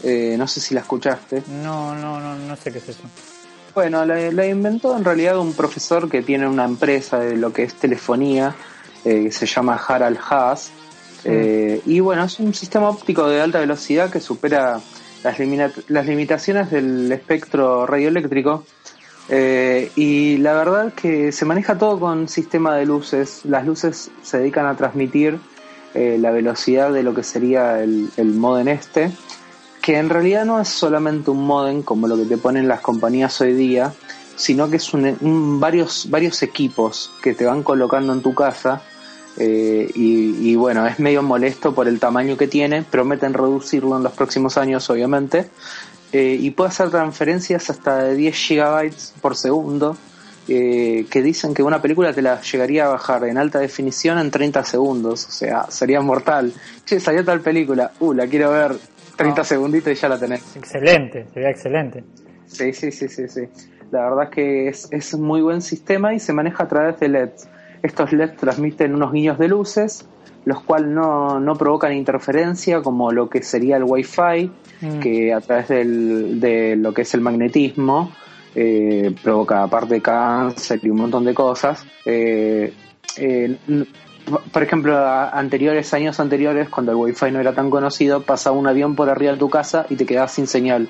Eh, 0.03 0.37
no 0.39 0.47
sé 0.47 0.61
si 0.61 0.75
la 0.75 0.81
escuchaste. 0.81 1.43
No, 1.49 1.95
no, 1.95 2.21
no, 2.21 2.37
no 2.37 2.57
sé 2.57 2.71
qué 2.71 2.79
es 2.79 2.91
eso. 2.91 3.03
Bueno, 3.75 4.05
la, 4.05 4.47
inventó 4.47 4.97
en 4.97 5.05
realidad 5.05 5.39
un 5.39 5.55
profesor 5.55 6.09
que 6.09 6.23
tiene 6.23 6.47
una 6.47 6.65
empresa 6.65 7.19
de 7.19 7.37
lo 7.37 7.53
que 7.53 7.63
es 7.63 7.75
telefonía, 7.75 8.55
eh, 9.05 9.25
que 9.25 9.33
se 9.33 9.47
llama 9.47 9.77
Harald 9.77 10.19
Haas. 10.19 10.71
Eh, 11.25 11.81
y 11.87 12.01
bueno, 12.01 12.25
es 12.25 12.39
un 12.39 12.55
sistema 12.55 12.89
óptico 12.89 13.27
de 13.29 13.41
alta 13.41 13.59
velocidad 13.59 14.11
que 14.11 14.21
supera 14.21 14.81
las, 15.25 15.39
las 15.89 16.07
limitaciones 16.07 16.71
del 16.71 17.11
espectro 17.11 17.87
radioeléctrico. 17.87 18.65
Eh, 19.29 19.91
y 19.97 20.37
la 20.39 20.55
verdad 20.55 20.93
que 20.93 21.33
se 21.33 21.45
maneja 21.45 21.79
todo 21.79 21.99
con 21.99 22.29
sistema 22.29 22.77
de 22.77 22.87
luces. 22.87 23.41
Las 23.45 23.67
luces 23.67 24.11
se 24.23 24.39
dedican 24.39 24.67
a 24.67 24.77
transmitir 24.77 25.39
eh, 25.95 26.19
la 26.21 26.31
velocidad 26.31 26.93
de 26.93 27.03
lo 27.03 27.15
que 27.15 27.23
sería 27.23 27.83
el, 27.83 28.11
modem 28.19 28.69
este, 28.69 29.11
que 29.83 29.99
en 29.99 30.11
realidad 30.11 30.45
no 30.45 30.61
es 30.61 30.69
solamente 30.69 31.31
un 31.31 31.45
modem 31.47 31.83
como 31.83 32.07
lo 32.07 32.17
que 32.17 32.25
te 32.25 32.37
ponen 32.37 32.69
las 32.69 32.81
compañías 32.81 33.41
hoy 33.41 33.55
día, 33.55 33.93
sino 34.37 34.69
que 34.69 34.77
es 34.77 34.93
un, 34.93 35.59
varios, 35.59 36.09
varios 36.11 36.43
equipos 36.43 37.11
que 37.23 37.35
te 37.35 37.47
van 37.47 37.63
colocando 37.63 38.13
en 38.13 38.23
tu 38.23 38.35
casa. 38.35 38.83
Eh, 39.39 39.91
y, 39.95 40.57
bueno, 40.57 40.87
es 40.87 40.99
medio 40.99 41.23
molesto 41.23 41.75
por 41.75 41.89
el 41.89 42.01
tamaño 42.01 42.39
que 42.39 42.49
tiene, 42.49 42.83
prometen 42.83 43.35
reducirlo 43.35 43.97
en 43.97 44.03
los 44.03 44.13
próximos 44.13 44.57
años, 44.57 44.89
obviamente, 44.89 45.51
eh, 46.13 46.37
y 46.41 46.51
puede 46.51 46.69
hacer 46.69 46.91
transferencias 46.91 47.71
hasta 47.71 48.05
de 48.05 48.15
10 48.15 48.35
gigabytes 48.35 49.15
por 49.21 49.37
segundo, 49.37 49.97
eh, 50.49 51.07
que 51.11 51.23
dicen 51.23 51.55
que 51.55 51.63
una 51.63 51.83
película 51.83 52.13
te 52.13 52.23
la 52.23 52.41
llegaría 52.41 52.87
a 52.87 52.89
bajar 52.89 53.25
en 53.25 53.37
alta 53.37 53.59
definición 53.59 54.19
en 54.19 54.31
30 54.31 54.63
segundos, 54.65 55.27
o 55.27 55.31
sea, 55.31 55.67
sería 55.71 56.01
mortal. 56.01 56.53
Che, 56.85 57.01
salió 57.01 57.25
tal 57.25 57.41
película, 57.41 57.93
uh, 57.99 58.13
la 58.13 58.27
quiero 58.29 58.53
ver 58.53 58.77
30 59.17 59.41
ah. 59.41 59.45
segunditos 59.45 59.93
y 59.93 59.97
ya 59.97 60.09
la 60.09 60.19
tenés. 60.19 60.57
Excelente, 60.57 61.27
sería 61.35 61.51
excelente. 61.51 62.05
Sí, 62.47 62.73
sí, 62.73 62.93
sí, 62.93 63.09
sí, 63.09 63.29
sí. 63.29 63.49
La 63.91 64.09
verdad 64.09 64.25
es 64.25 64.31
que 64.31 64.69
es, 64.69 64.89
es 64.93 65.15
un 65.15 65.23
muy 65.23 65.41
buen 65.41 65.63
sistema 65.63 66.15
y 66.15 66.21
se 66.21 66.33
maneja 66.33 66.65
a 66.65 66.69
través 66.69 67.01
de 67.01 67.09
LEDs. 67.09 67.49
Estos 67.83 68.13
LEDs 68.13 68.37
transmiten 68.37 68.95
unos 68.95 69.13
guiños 69.13 69.39
de 69.39 69.49
luces, 69.49 70.09
los 70.45 70.63
cuales 70.63 70.89
no, 70.89 71.41
no 71.41 71.57
provocan 71.57 71.93
interferencia 71.93 72.81
como 72.81 73.11
lo 73.13 73.29
que 73.29 73.43
sería 73.43 73.77
el 73.77 73.85
Wi-Fi, 73.85 74.51
mm. 74.81 74.99
que 75.01 75.33
a 75.33 75.41
través 75.41 75.69
del, 75.69 76.41
de 76.41 76.77
lo 76.77 76.95
que 76.95 77.03
es 77.03 77.15
el 77.15 77.21
magnetismo 77.21 78.13
eh, 78.55 79.15
provoca 79.23 79.65
aparte 79.65 80.01
cáncer 80.01 80.81
y 80.83 80.89
un 80.89 80.99
montón 80.99 81.25
de 81.25 81.35
cosas. 81.35 81.85
Eh, 82.05 82.73
eh, 83.17 83.57
por 84.53 84.63
ejemplo, 84.63 84.97
anteriores 84.97 85.93
años 85.95 86.19
anteriores, 86.21 86.69
cuando 86.69 86.93
el 86.93 86.99
Wi-Fi 86.99 87.31
no 87.33 87.41
era 87.41 87.53
tan 87.53 87.69
conocido, 87.69 88.23
pasaba 88.23 88.57
un 88.57 88.67
avión 88.67 88.97
por 88.97 89.11
arriba 89.11 89.33
de 89.33 89.39
tu 89.39 89.51
casa 89.51 89.87
y 89.91 89.97
te 89.97 90.07
quedabas 90.07 90.33
sin 90.33 90.47
señal. 90.47 90.89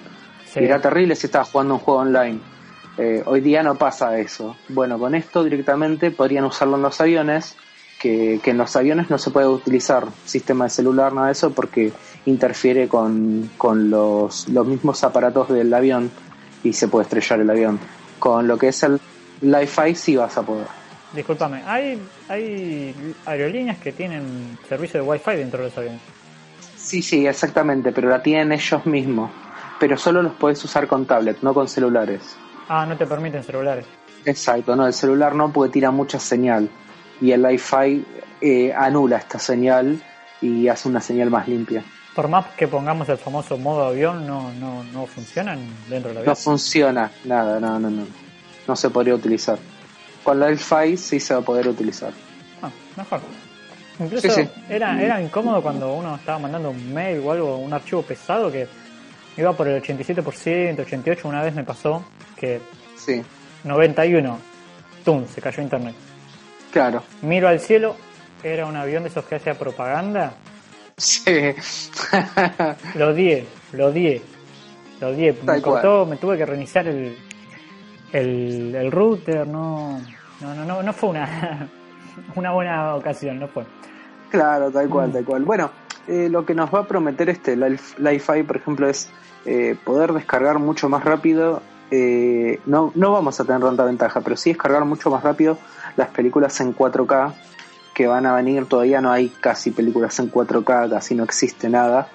era 0.54 0.80
terrible 0.80 1.14
si 1.16 1.26
estabas 1.26 1.50
jugando 1.50 1.74
un 1.74 1.80
juego 1.80 2.00
online. 2.00 2.40
Eh, 2.98 3.22
hoy 3.26 3.40
día 3.40 3.62
no 3.62 3.74
pasa 3.76 4.18
eso. 4.18 4.56
Bueno, 4.68 4.98
con 4.98 5.14
esto 5.14 5.44
directamente 5.44 6.10
podrían 6.10 6.44
usarlo 6.44 6.76
en 6.76 6.82
los 6.82 7.00
aviones, 7.00 7.56
que, 7.98 8.40
en 8.42 8.58
los 8.58 8.74
aviones 8.76 9.10
no 9.10 9.18
se 9.18 9.30
puede 9.30 9.48
utilizar 9.48 10.06
sistema 10.24 10.64
de 10.64 10.70
celular, 10.70 11.12
nada 11.12 11.26
de 11.26 11.32
eso, 11.32 11.50
porque 11.50 11.92
interfiere 12.24 12.88
con, 12.88 13.50
los, 13.90 14.48
los 14.48 14.66
mismos 14.66 15.04
aparatos 15.04 15.48
del 15.48 15.72
avión 15.72 16.10
y 16.62 16.72
se 16.72 16.88
puede 16.88 17.04
estrellar 17.04 17.40
el 17.40 17.50
avión. 17.50 17.78
Con 18.18 18.48
lo 18.48 18.56
que 18.56 18.68
es 18.68 18.82
el 18.82 18.98
Wi-Fi 19.42 19.94
sí 19.94 20.16
vas 20.16 20.36
a 20.38 20.42
poder. 20.42 20.66
Disculpame, 21.12 21.62
¿hay, 21.66 22.00
¿hay 22.28 23.14
aerolíneas 23.24 23.78
que 23.78 23.92
tienen 23.92 24.58
servicio 24.68 25.02
de 25.02 25.08
Wi-Fi 25.08 25.36
dentro 25.36 25.60
de 25.60 25.68
los 25.68 25.78
aviones? 25.78 26.00
Sí, 26.76 27.02
sí, 27.02 27.26
exactamente, 27.26 27.92
pero 27.92 28.08
la 28.08 28.22
tienen 28.22 28.52
ellos 28.52 28.86
mismos. 28.86 29.30
Pero 29.78 29.98
solo 29.98 30.22
los 30.22 30.32
puedes 30.34 30.62
usar 30.64 30.86
con 30.86 31.04
tablet, 31.04 31.38
no 31.42 31.52
con 31.52 31.68
celulares. 31.68 32.36
Ah, 32.68 32.86
no 32.86 32.96
te 32.96 33.06
permiten 33.06 33.42
celulares. 33.42 33.86
Exacto, 34.24 34.74
no, 34.74 34.86
el 34.86 34.92
celular 34.92 35.34
no 35.34 35.52
porque 35.52 35.72
tira 35.74 35.90
mucha 35.90 36.18
señal 36.18 36.68
y 37.20 37.32
el 37.32 37.44
Wi-Fi 37.44 38.04
eh, 38.40 38.72
anula 38.76 39.18
esta 39.18 39.38
señal 39.38 40.02
y 40.40 40.68
hace 40.68 40.88
una 40.88 41.00
señal 41.00 41.30
más 41.30 41.48
limpia. 41.48 41.84
Por 42.14 42.28
más 42.28 42.46
que 42.56 42.66
pongamos 42.66 43.08
el 43.08 43.18
famoso 43.18 43.56
modo 43.58 43.86
avión, 43.86 44.26
no, 44.26 44.52
no, 44.54 44.82
no 44.84 45.06
funcionan 45.06 45.60
dentro 45.88 46.08
del 46.08 46.18
avión. 46.18 46.30
No 46.30 46.36
funciona, 46.36 47.10
nada, 47.24 47.60
no, 47.60 47.78
no, 47.78 47.90
no. 47.90 48.06
No 48.66 48.76
se 48.76 48.90
podría 48.90 49.14
utilizar. 49.14 49.58
Con 50.24 50.42
el 50.42 50.54
Wi-Fi 50.54 50.96
sí 50.96 51.20
se 51.20 51.34
va 51.34 51.40
a 51.40 51.44
poder 51.44 51.68
utilizar. 51.68 52.12
Ah, 52.62 52.70
mejor. 52.96 53.20
Incluso 53.98 54.28
Era, 54.68 55.00
era 55.00 55.22
incómodo 55.22 55.62
cuando 55.62 55.94
uno 55.94 56.16
estaba 56.16 56.38
mandando 56.38 56.70
un 56.70 56.92
mail 56.92 57.22
o 57.24 57.32
algo, 57.32 57.56
un 57.58 57.72
archivo 57.72 58.02
pesado 58.02 58.50
que 58.50 58.66
iba 59.36 59.52
por 59.52 59.68
el 59.68 59.82
87%, 59.82 60.76
88%. 60.76 61.24
Una 61.24 61.42
vez 61.42 61.54
me 61.54 61.64
pasó 61.64 62.04
que 62.36 62.60
sí. 62.96 63.22
91, 63.64 64.38
¡tum! 65.04 65.26
Se 65.26 65.40
cayó 65.40 65.62
internet. 65.62 65.94
Claro. 66.72 67.02
Miro 67.22 67.48
al 67.48 67.60
cielo, 67.60 67.96
era 68.42 68.66
un 68.66 68.76
avión 68.76 69.02
de 69.02 69.08
esos 69.08 69.24
que 69.24 69.36
hacía 69.36 69.54
propaganda. 69.54 70.34
Sí. 70.96 71.24
lo 72.94 73.08
odié, 73.08 73.46
lo 73.72 73.86
odié. 73.86 74.22
Lo 75.00 75.08
odié. 75.08 75.36
Me 75.42 75.60
cortó, 75.60 76.06
me 76.06 76.16
tuve 76.16 76.38
que 76.38 76.46
reiniciar 76.46 76.86
el, 76.86 77.16
el, 78.12 78.74
el 78.74 78.90
router, 78.90 79.46
no, 79.46 80.00
no, 80.40 80.54
no, 80.54 80.64
no, 80.64 80.82
no 80.82 80.92
fue 80.92 81.10
una, 81.10 81.68
una 82.34 82.52
buena 82.52 82.94
ocasión, 82.94 83.38
no 83.38 83.48
fue. 83.48 83.64
Claro, 84.30 84.70
tal 84.70 84.88
cual, 84.88 85.12
tal 85.12 85.24
cual. 85.24 85.44
Bueno, 85.44 85.70
eh, 86.08 86.28
lo 86.30 86.44
que 86.44 86.54
nos 86.54 86.74
va 86.74 86.80
a 86.80 86.86
prometer 86.86 87.28
este 87.28 87.56
Li-Fi, 87.56 88.42
por 88.44 88.56
ejemplo, 88.56 88.88
es 88.88 89.10
eh, 89.44 89.76
poder 89.84 90.12
descargar 90.12 90.58
mucho 90.58 90.88
más 90.88 91.04
rápido 91.04 91.62
eh, 91.90 92.58
no, 92.66 92.90
no 92.94 93.12
vamos 93.12 93.38
a 93.38 93.44
tener 93.44 93.60
tanta 93.60 93.84
ventaja, 93.84 94.20
pero 94.20 94.36
sí 94.36 94.50
descargar 94.50 94.84
mucho 94.84 95.10
más 95.10 95.22
rápido 95.22 95.58
las 95.96 96.08
películas 96.08 96.60
en 96.60 96.74
4K 96.74 97.32
que 97.94 98.06
van 98.06 98.26
a 98.26 98.34
venir. 98.34 98.66
Todavía 98.66 99.00
no 99.00 99.10
hay 99.10 99.28
casi 99.28 99.70
películas 99.70 100.18
en 100.18 100.30
4K, 100.30 100.90
casi 100.90 101.14
no 101.14 101.24
existe 101.24 101.68
nada, 101.68 102.08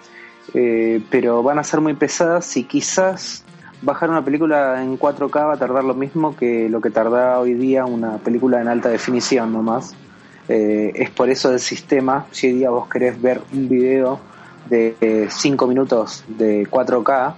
eh, 0.54 1.04
pero 1.10 1.42
van 1.42 1.60
a 1.60 1.64
ser 1.64 1.80
muy 1.82 1.94
pesadas 1.94 2.58
y 2.58 2.66
quizás 2.66 3.46
bajar 3.82 4.10
una 4.10 4.24
película 4.24 4.84
en 4.84 5.00
4K 5.00 5.48
va 5.48 5.54
a 5.54 5.58
tardar 5.58 5.84
lo 5.84 5.96
mismo 5.96 6.36
que 6.36 6.70
lo 6.70 6.82
que 6.82 6.92
tarda 6.92 7.40
hoy 7.40 7.56
día 7.56 7.86
una 7.86 8.18
película 8.18 8.62
en 8.62 8.68
alta 8.68 8.90
definición 8.90 9.54
nomás. 9.54 9.96
Eh, 10.54 10.92
es 10.96 11.10
por 11.12 11.30
eso 11.30 11.50
el 11.50 11.62
sistema, 11.62 12.26
si 12.32 12.48
hoy 12.48 12.54
día 12.54 12.70
vos 12.70 12.90
querés 12.90 13.22
ver 13.22 13.42
un 13.54 13.70
video 13.70 14.20
de 14.70 15.28
5 15.30 15.66
minutos 15.66 16.26
de 16.28 16.68
4K, 16.68 17.36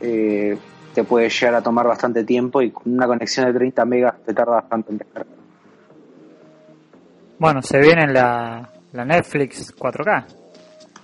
eh, 0.00 0.56
te 0.94 1.02
puede 1.02 1.28
llegar 1.28 1.56
a 1.56 1.60
tomar 1.60 1.88
bastante 1.88 2.22
tiempo 2.22 2.62
y 2.62 2.70
con 2.70 2.94
una 2.94 3.08
conexión 3.08 3.46
de 3.46 3.52
30 3.52 3.84
megas 3.84 4.14
te 4.24 4.32
tarda 4.32 4.52
bastante 4.52 4.92
en 4.92 4.98
descargar. 4.98 5.36
Bueno, 7.36 7.62
se 7.62 7.80
viene 7.80 8.06
la, 8.12 8.70
la 8.92 9.04
Netflix 9.04 9.74
4K. 9.74 10.24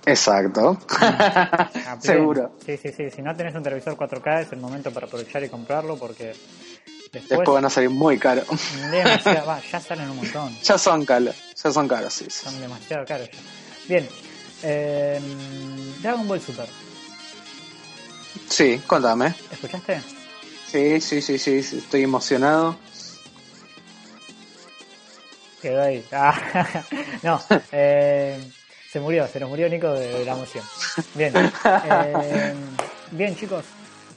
Exacto. 0.05 0.77
Seguro. 1.99 2.53
Sí, 2.65 2.77
sí, 2.77 2.93
sí. 2.93 3.09
Si 3.09 3.21
no 3.21 3.35
tenés 3.35 3.53
un 3.53 3.63
televisor 3.63 3.97
4K 3.97 4.43
es 4.43 4.53
el 4.53 4.59
momento 4.59 4.91
para 4.91 5.07
aprovechar 5.07 5.43
y 5.43 5.49
comprarlo 5.49 5.97
porque 5.97 6.31
después, 7.11 7.47
van 7.47 7.65
a 7.65 7.69
salir 7.69 7.89
muy 7.89 8.17
caros. 8.17 8.45
ya 9.71 9.79
salen 9.79 10.09
un 10.09 10.17
montón. 10.17 10.57
Ya 10.63 10.77
son 10.77 11.05
caros, 11.05 11.35
ya 11.61 11.71
son 11.71 11.87
caros, 11.87 12.13
sí. 12.13 12.25
Son 12.29 12.59
demasiado 12.59 13.05
caros 13.05 13.29
ya. 13.31 13.39
Bien. 13.87 14.07
Eh, 14.63 15.19
Dragon 16.01 16.27
Ball 16.27 16.41
Super. 16.41 16.67
Sí, 18.49 18.81
contame. 18.85 19.33
¿Escuchaste? 19.51 20.01
Sí, 20.67 21.01
sí, 21.01 21.21
sí, 21.21 21.39
sí, 21.39 21.77
estoy 21.77 22.03
emocionado. 22.03 22.77
Quedó 25.61 25.81
ahí. 25.83 26.05
Ah, 26.11 26.83
no, 27.23 27.41
eh, 27.71 28.39
se 28.91 28.99
murió, 28.99 29.27
se 29.27 29.39
nos 29.39 29.49
murió 29.49 29.69
Nico 29.69 29.91
de, 29.93 30.25
la 30.25 30.33
emoción. 30.33 30.63
Bien, 31.15 31.33
eh, 31.85 32.53
bien 33.11 33.35
chicos, 33.35 33.65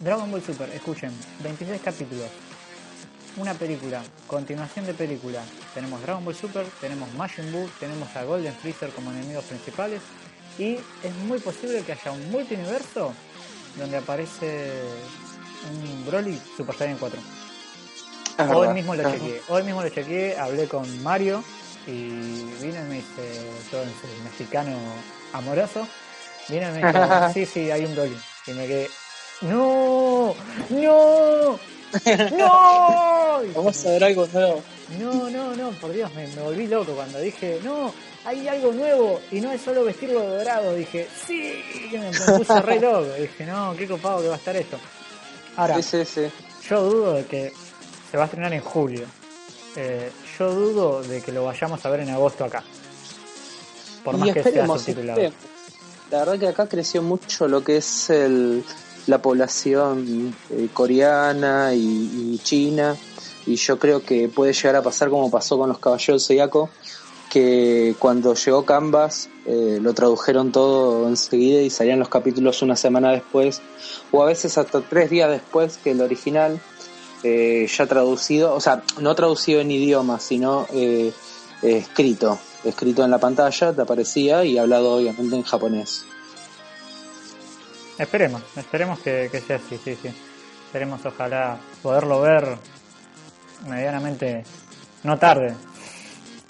Dragon 0.01 0.31
Ball 0.31 0.43
Super, 0.43 0.71
escuchen, 0.71 1.13
26 1.43 1.81
capítulos, 1.83 2.29
una 3.37 3.55
película, 3.55 4.03
continuación 4.27 4.87
de 4.87 4.95
película. 4.95 5.43
Tenemos 5.75 6.03
Dragon 6.03 6.25
Ball 6.25 6.35
Super, 6.35 6.67
tenemos 6.81 7.13
Majin 7.15 7.51
Buu, 7.53 7.69
tenemos 7.81 8.15
a 8.17 8.25
Golden 8.25 8.55
Freezer 8.55 8.91
como 8.91 9.11
enemigos 9.11 9.45
principales 9.45 10.01
y 10.59 10.75
es 11.03 11.15
muy 11.27 11.39
posible 11.39 11.83
que 11.83 11.93
haya 11.93 12.13
un 12.13 12.31
multiverso 12.31 13.13
donde 13.79 13.97
aparece 13.97 14.83
un 15.71 16.07
Broly 16.07 16.41
Super 16.57 16.77
Saiyan 16.77 16.99
4. 16.99 17.19
Hoy 18.55 18.69
mismo 18.69 18.95
lo 18.95 19.11
chequeé, 19.11 19.43
hoy 19.49 19.63
mismo 19.63 19.83
lo 19.83 19.89
chequeé, 19.89 20.39
hablé 20.39 20.67
con 20.67 21.03
Mario 21.03 21.43
y 21.87 22.09
vino 22.61 22.79
y 22.81 22.89
me 22.89 22.95
dice, 22.97 23.51
todo 23.71 23.83
en 23.83 23.91
su 23.91 24.23
mexicano 24.25 24.77
amoroso, 25.33 25.87
vino 26.49 26.69
y 26.69 26.73
me 26.73 26.87
dijo, 26.87 27.29
sí, 27.35 27.47
sí, 27.47 27.71
hay 27.71 27.85
un 27.85 27.95
Broly. 27.95 28.17
Y 28.47 28.53
me 28.53 28.67
quedé, 28.67 28.91
no, 29.43 30.35
no, 30.71 31.59
no. 32.39 33.41
Vamos 33.55 33.87
a 33.87 33.91
ver 33.91 34.05
algo 34.05 34.27
nuevo. 34.33 34.63
No, 34.99 35.31
no, 35.31 35.55
no, 35.57 35.71
por 35.73 35.93
Dios, 35.93 36.13
me, 36.15 36.27
me 36.29 36.43
volví 36.43 36.67
loco 36.67 36.93
cuando 36.93 37.19
dije, 37.19 37.61
no, 37.65 37.93
hay 38.25 38.47
algo 38.49 38.73
nuevo 38.73 39.21
y 39.31 39.41
no 39.41 39.53
es 39.53 39.61
solo 39.63 39.85
vestirlo 39.85 40.21
de 40.21 40.39
dorado. 40.39 40.75
Dije, 40.75 41.09
sí, 41.27 41.63
que 41.91 41.99
me 41.99 42.11
puse 42.11 42.61
re 42.61 42.81
loco. 42.81 43.13
Dije, 43.15 43.47
no, 43.47 43.75
qué 43.77 43.89
copado 43.89 44.23
que 44.23 44.29
va 44.29 44.35
a 44.35 44.39
estar 44.39 44.57
esto. 44.57 44.79
Ahora, 45.57 45.79
yo 45.81 46.83
dudo 46.83 47.15
de 47.15 47.27
que 47.27 47.53
se 48.11 48.17
va 48.17 48.25
a 48.25 48.27
estrenar 48.27 48.53
en 48.53 48.61
julio. 48.61 49.07
Eh, 49.77 50.11
yo 50.39 50.53
dudo 50.53 51.03
de 51.03 51.21
que 51.23 51.33
lo 51.33 51.45
vayamos 51.45 51.85
a 51.85 51.91
ver 51.91 52.01
en 52.01 52.11
agosto 52.11 52.45
acá. 52.45 52.63
por 54.05 54.17
más 54.17 54.33
que 54.33 54.43
sea 54.43 54.67
subtitulado. 54.67 55.33
La 56.11 56.19
verdad 56.19 56.39
que 56.39 56.49
acá 56.49 56.69
creció 56.69 57.03
mucho 57.03 57.49
lo 57.49 57.65
que 57.65 57.79
es 57.79 58.11
el, 58.11 58.63
la 59.07 59.21
población 59.21 60.35
eh, 60.51 60.69
coreana 60.73 61.75
y, 61.75 62.39
china 62.43 62.97
y 63.47 63.57
yo 63.57 63.79
creo 63.79 64.03
que 64.03 64.29
puede 64.29 64.53
llegar 64.53 64.77
a 64.77 64.83
pasar 64.83 65.11
como 65.11 65.31
pasó 65.31 65.59
con 65.59 65.69
los 65.69 65.79
caballeros 65.79 66.27
Zodiaco 66.27 66.71
que 67.31 67.95
cuando 67.99 68.35
llegó 68.35 68.65
Canvas 68.65 69.29
eh, 69.47 69.79
lo 69.81 69.95
tradujeron 69.95 70.53
todo 70.53 71.09
enseguida 71.09 71.63
y 71.63 71.71
salían 71.71 71.99
los 71.99 72.09
capítulos 72.09 72.63
una 72.63 72.77
semana 72.77 73.11
después 73.11 73.61
o 74.13 74.23
a 74.23 74.27
veces 74.27 74.59
hasta 74.59 74.81
tres 74.81 75.11
días 75.11 75.31
después 75.31 75.79
que 75.83 75.93
el 75.93 76.01
original 76.01 76.61
eh, 77.25 77.69
ya 77.69 77.87
traducido, 77.87 78.53
o 78.53 78.61
sea, 78.61 78.83
no 79.01 79.15
traducido 79.15 79.61
en 79.61 79.71
idioma, 79.71 80.19
sino 80.19 80.67
eh, 80.73 81.13
escrito, 81.63 82.39
escrito 82.65 83.05
en 83.05 83.13
la 83.13 83.19
pantalla, 83.19 83.73
te 83.73 83.81
aparecía 83.81 84.45
y 84.45 84.59
hablado 84.59 84.95
obviamente 84.97 85.37
en 85.37 85.43
japonés. 85.43 86.05
Esperemos, 88.03 88.43
esperemos 88.57 88.99
que, 89.01 89.29
que 89.31 89.41
sea 89.41 89.57
así, 89.57 89.79
sí, 89.83 89.97
sí. 90.01 90.15
Esperemos 90.67 91.05
ojalá 91.05 91.59
poderlo 91.83 92.21
ver 92.21 92.57
medianamente 93.69 94.45
no 95.05 95.19
tarde, 95.19 95.55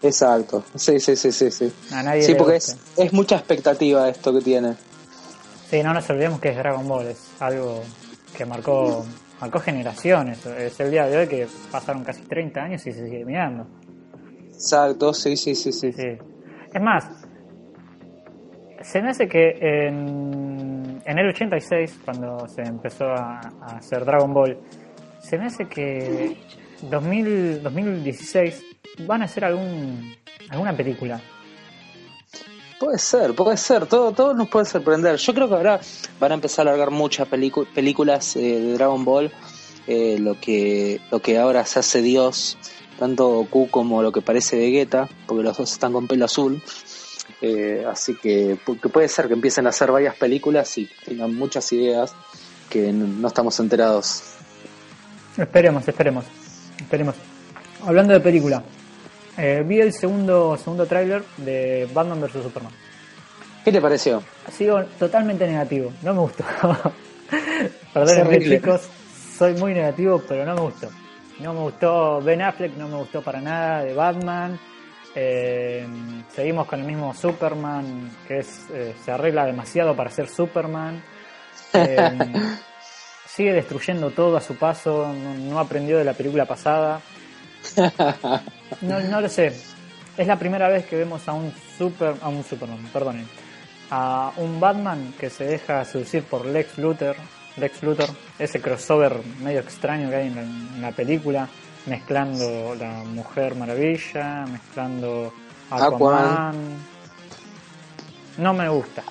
Exacto, 0.02 0.64
sí, 0.74 0.98
sí, 0.98 1.14
sí, 1.14 1.30
sí. 1.30 1.50
Sí, 1.50 1.72
sí 2.22 2.34
porque 2.34 2.56
es, 2.56 2.76
es, 2.96 3.12
mucha 3.12 3.36
expectativa 3.36 4.08
esto 4.08 4.34
que 4.34 4.40
tiene. 4.40 4.74
Sí, 5.70 5.80
no 5.82 5.94
nos 5.94 6.10
olvidemos 6.10 6.40
que 6.40 6.48
es 6.48 6.56
Dragon 6.56 6.86
Ball, 6.88 7.06
es 7.06 7.30
algo 7.40 7.82
que 8.36 8.44
marcó, 8.44 9.06
marcó 9.40 9.60
generaciones. 9.60 10.44
Es 10.44 10.80
el 10.80 10.90
día 10.90 11.06
de 11.06 11.18
hoy 11.18 11.28
que 11.28 11.46
pasaron 11.70 12.02
casi 12.02 12.22
30 12.22 12.60
años 12.60 12.86
y 12.86 12.92
se 12.92 13.04
sigue 13.04 13.24
mirando. 13.24 13.68
Exacto, 14.52 15.14
sí, 15.14 15.36
sí, 15.36 15.54
sí, 15.54 15.70
sí. 15.72 15.92
Es 15.92 16.82
más, 16.82 17.08
se 18.80 19.00
me 19.02 19.10
hace 19.10 19.28
que 19.28 19.86
en, 19.86 20.61
en 21.04 21.18
el 21.18 21.28
86, 21.28 22.00
cuando 22.04 22.46
se 22.48 22.62
empezó 22.62 23.06
a, 23.06 23.40
hacer 23.76 24.04
Dragon 24.04 24.32
Ball, 24.32 24.58
se 25.20 25.38
me 25.38 25.46
hace 25.46 25.68
que 25.68 26.36
2000, 26.82 27.62
2016 27.62 28.64
van 29.06 29.22
a 29.22 29.24
hacer 29.26 29.44
algún 29.44 30.14
alguna 30.48 30.76
película. 30.76 31.20
Puede 32.78 32.98
ser, 32.98 33.34
puede 33.34 33.56
ser, 33.56 33.86
todo, 33.86 34.12
todo 34.12 34.34
nos 34.34 34.48
puede 34.48 34.66
sorprender. 34.66 35.16
Yo 35.16 35.34
creo 35.34 35.48
que 35.48 35.54
ahora 35.54 35.80
van 36.18 36.32
a 36.32 36.34
empezar 36.34 36.66
a 36.66 36.70
largar 36.70 36.90
muchas 36.90 37.28
películas 37.28 38.34
eh, 38.34 38.40
de 38.40 38.72
Dragon 38.74 39.04
Ball, 39.04 39.30
eh, 39.86 40.18
lo 40.18 40.38
que 40.40 41.00
lo 41.10 41.20
que 41.20 41.38
ahora 41.38 41.64
se 41.64 41.78
hace 41.78 42.02
Dios, 42.02 42.58
tanto 42.98 43.28
Goku 43.28 43.68
como 43.68 44.02
lo 44.02 44.10
que 44.10 44.20
parece 44.20 44.58
Vegeta, 44.58 45.08
porque 45.26 45.44
los 45.44 45.56
dos 45.56 45.72
están 45.72 45.92
con 45.92 46.08
pelo 46.08 46.24
azul. 46.24 46.60
Eh, 47.40 47.84
así 47.88 48.16
que, 48.16 48.58
que, 48.80 48.88
puede 48.88 49.08
ser 49.08 49.26
que 49.28 49.34
empiecen 49.34 49.66
a 49.66 49.70
hacer 49.70 49.90
varias 49.90 50.16
películas 50.16 50.76
y 50.78 50.88
tengan 51.04 51.34
muchas 51.34 51.72
ideas 51.72 52.14
que 52.68 52.92
no 52.92 53.28
estamos 53.28 53.58
enterados. 53.60 54.22
Esperemos, 55.36 55.86
esperemos, 55.86 56.24
esperemos. 56.78 57.14
Hablando 57.84 58.12
de 58.12 58.20
película, 58.20 58.62
eh, 59.36 59.64
vi 59.66 59.80
el 59.80 59.92
segundo 59.92 60.56
segundo 60.56 60.86
tráiler 60.86 61.24
de 61.38 61.88
Batman 61.92 62.20
vs 62.20 62.42
Superman. 62.42 62.72
¿Qué 63.64 63.72
te 63.72 63.80
pareció? 63.80 64.22
Ha 64.46 64.50
sido 64.50 64.84
totalmente 64.98 65.46
negativo, 65.46 65.92
no 66.02 66.14
me 66.14 66.20
gustó. 66.20 66.44
Perdónenme 67.94 68.40
chicos, 68.40 68.88
soy 69.36 69.54
muy 69.54 69.74
negativo, 69.74 70.22
pero 70.28 70.44
no 70.44 70.54
me 70.54 70.60
gustó. 70.62 70.88
No 71.40 71.54
me 71.54 71.60
gustó 71.60 72.20
Ben 72.20 72.42
Affleck, 72.42 72.76
no 72.76 72.88
me 72.88 72.96
gustó 72.96 73.22
para 73.22 73.40
nada 73.40 73.84
de 73.84 73.94
Batman. 73.94 74.58
Eh, 75.14 75.86
seguimos 76.34 76.66
con 76.66 76.80
el 76.80 76.86
mismo 76.86 77.14
Superman, 77.14 78.10
que 78.26 78.38
es 78.38 78.66
eh, 78.72 78.94
se 79.04 79.12
arregla 79.12 79.46
demasiado 79.46 79.94
para 79.94 80.10
ser 80.10 80.28
Superman. 80.28 81.02
sigue 83.26 83.52
destruyendo 83.54 84.10
todo 84.10 84.36
a 84.36 84.40
su 84.40 84.56
paso, 84.56 85.10
no 85.12 85.58
aprendió 85.58 85.96
de 85.98 86.04
la 86.04 86.12
película 86.12 86.44
pasada. 86.44 87.00
No, 88.80 89.00
no 89.00 89.20
lo 89.20 89.28
sé. 89.28 89.52
Es 90.16 90.26
la 90.26 90.38
primera 90.38 90.68
vez 90.68 90.84
que 90.86 90.96
vemos 90.96 91.26
a 91.28 91.32
un 91.32 91.52
super, 91.78 92.14
a 92.20 92.28
un 92.28 92.44
Superman, 92.44 92.78
perdonen, 92.92 93.26
a 93.90 94.32
un 94.36 94.60
Batman 94.60 95.14
que 95.18 95.30
se 95.30 95.44
deja 95.44 95.84
seducir 95.84 96.22
por 96.24 96.44
Lex 96.44 96.76
Luthor, 96.76 97.16
Lex 97.56 97.82
Luthor, 97.82 98.10
ese 98.38 98.60
crossover 98.60 99.14
medio 99.42 99.60
extraño 99.60 100.10
que 100.10 100.16
hay 100.16 100.26
en 100.28 100.82
la, 100.82 100.92
película, 100.92 101.48
mezclando 101.86 102.74
la 102.74 103.04
Mujer 103.04 103.54
Maravilla, 103.54 104.46
mezclando 104.46 105.32
Aquaman. 105.70 106.54
No 108.38 108.54
me 108.54 108.68
gusta. 108.68 109.02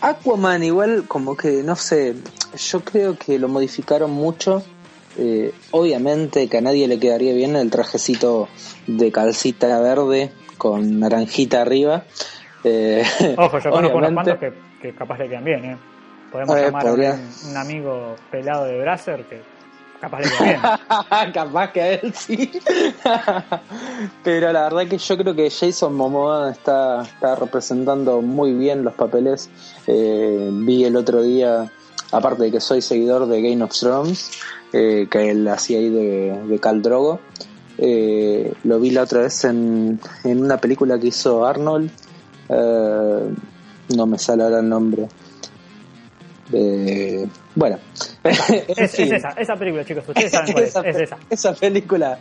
Aquaman 0.00 0.62
igual 0.62 1.04
como 1.08 1.36
que 1.36 1.62
no 1.62 1.76
sé, 1.76 2.14
yo 2.56 2.80
creo 2.80 3.16
que 3.18 3.38
lo 3.38 3.48
modificaron 3.48 4.10
mucho 4.10 4.62
eh, 5.20 5.52
obviamente 5.72 6.48
que 6.48 6.58
a 6.58 6.60
nadie 6.60 6.86
le 6.86 7.00
quedaría 7.00 7.34
bien 7.34 7.56
el 7.56 7.70
trajecito 7.70 8.48
de 8.86 9.10
calcita 9.10 9.80
verde 9.80 10.30
con 10.56 11.00
naranjita 11.00 11.60
arriba. 11.60 12.04
Eh, 12.62 13.02
Ojo, 13.36 13.58
yo 13.58 13.70
conozco 13.70 13.98
unos 13.98 14.12
cuantos 14.12 14.38
que, 14.80 14.94
capaz 14.94 15.18
le 15.18 15.28
quedan 15.28 15.44
bien, 15.44 15.64
¿eh? 15.64 15.76
Podemos 16.30 16.56
eh, 16.56 16.62
llamar 16.66 16.86
a 16.86 16.92
un, 16.92 17.56
amigo 17.56 18.14
pelado 18.30 18.66
de 18.66 18.78
Brasser 18.78 19.24
que 19.24 19.40
capaz 20.00 20.20
bien. 20.20 21.72
que 21.72 21.80
a 21.80 21.92
él 21.92 22.14
sí. 22.14 22.50
Pero 24.24 24.52
la 24.52 24.62
verdad 24.64 24.86
que 24.88 24.98
yo 24.98 25.16
creo 25.16 25.34
que 25.34 25.50
Jason 25.50 25.94
Momoa 25.94 26.50
está, 26.50 27.02
está 27.02 27.36
representando 27.36 28.20
muy 28.22 28.54
bien 28.54 28.84
los 28.84 28.94
papeles. 28.94 29.50
vi 29.86 30.84
el 30.84 30.96
otro 30.96 31.22
día, 31.22 31.70
aparte 32.12 32.44
de 32.44 32.52
que 32.52 32.60
soy 32.60 32.82
seguidor 32.82 33.26
de 33.26 33.42
Game 33.42 33.62
of 33.62 33.72
Thrones, 33.78 34.30
eh, 34.72 35.06
que 35.10 35.30
él 35.30 35.48
hacía 35.48 35.78
ahí 35.78 35.88
de, 35.88 36.42
de 36.46 36.58
Cal 36.58 36.82
Drogo. 36.82 37.20
Eh, 37.78 38.52
lo 38.64 38.80
vi 38.80 38.90
la 38.90 39.02
otra 39.02 39.22
vez 39.22 39.44
en, 39.44 40.00
en 40.24 40.44
una 40.44 40.58
película 40.58 40.98
que 40.98 41.08
hizo 41.08 41.46
Arnold. 41.46 41.90
Eh, 42.48 43.34
no 43.96 44.06
me 44.06 44.18
sale 44.18 44.42
ahora 44.42 44.60
el 44.60 44.68
nombre. 44.68 45.08
Bueno, 47.54 47.78
es, 48.24 48.98
esa, 48.98 49.30
esa 49.30 49.56
película, 49.56 49.84
chicos. 49.84 50.04
Ustedes 50.08 50.32
saben 50.32 50.52
cuál 50.52 50.64
es. 50.64 50.70
Esa, 50.70 50.88
es 50.88 50.96
esa. 50.96 51.18
esa 51.30 51.54
película 51.54 52.18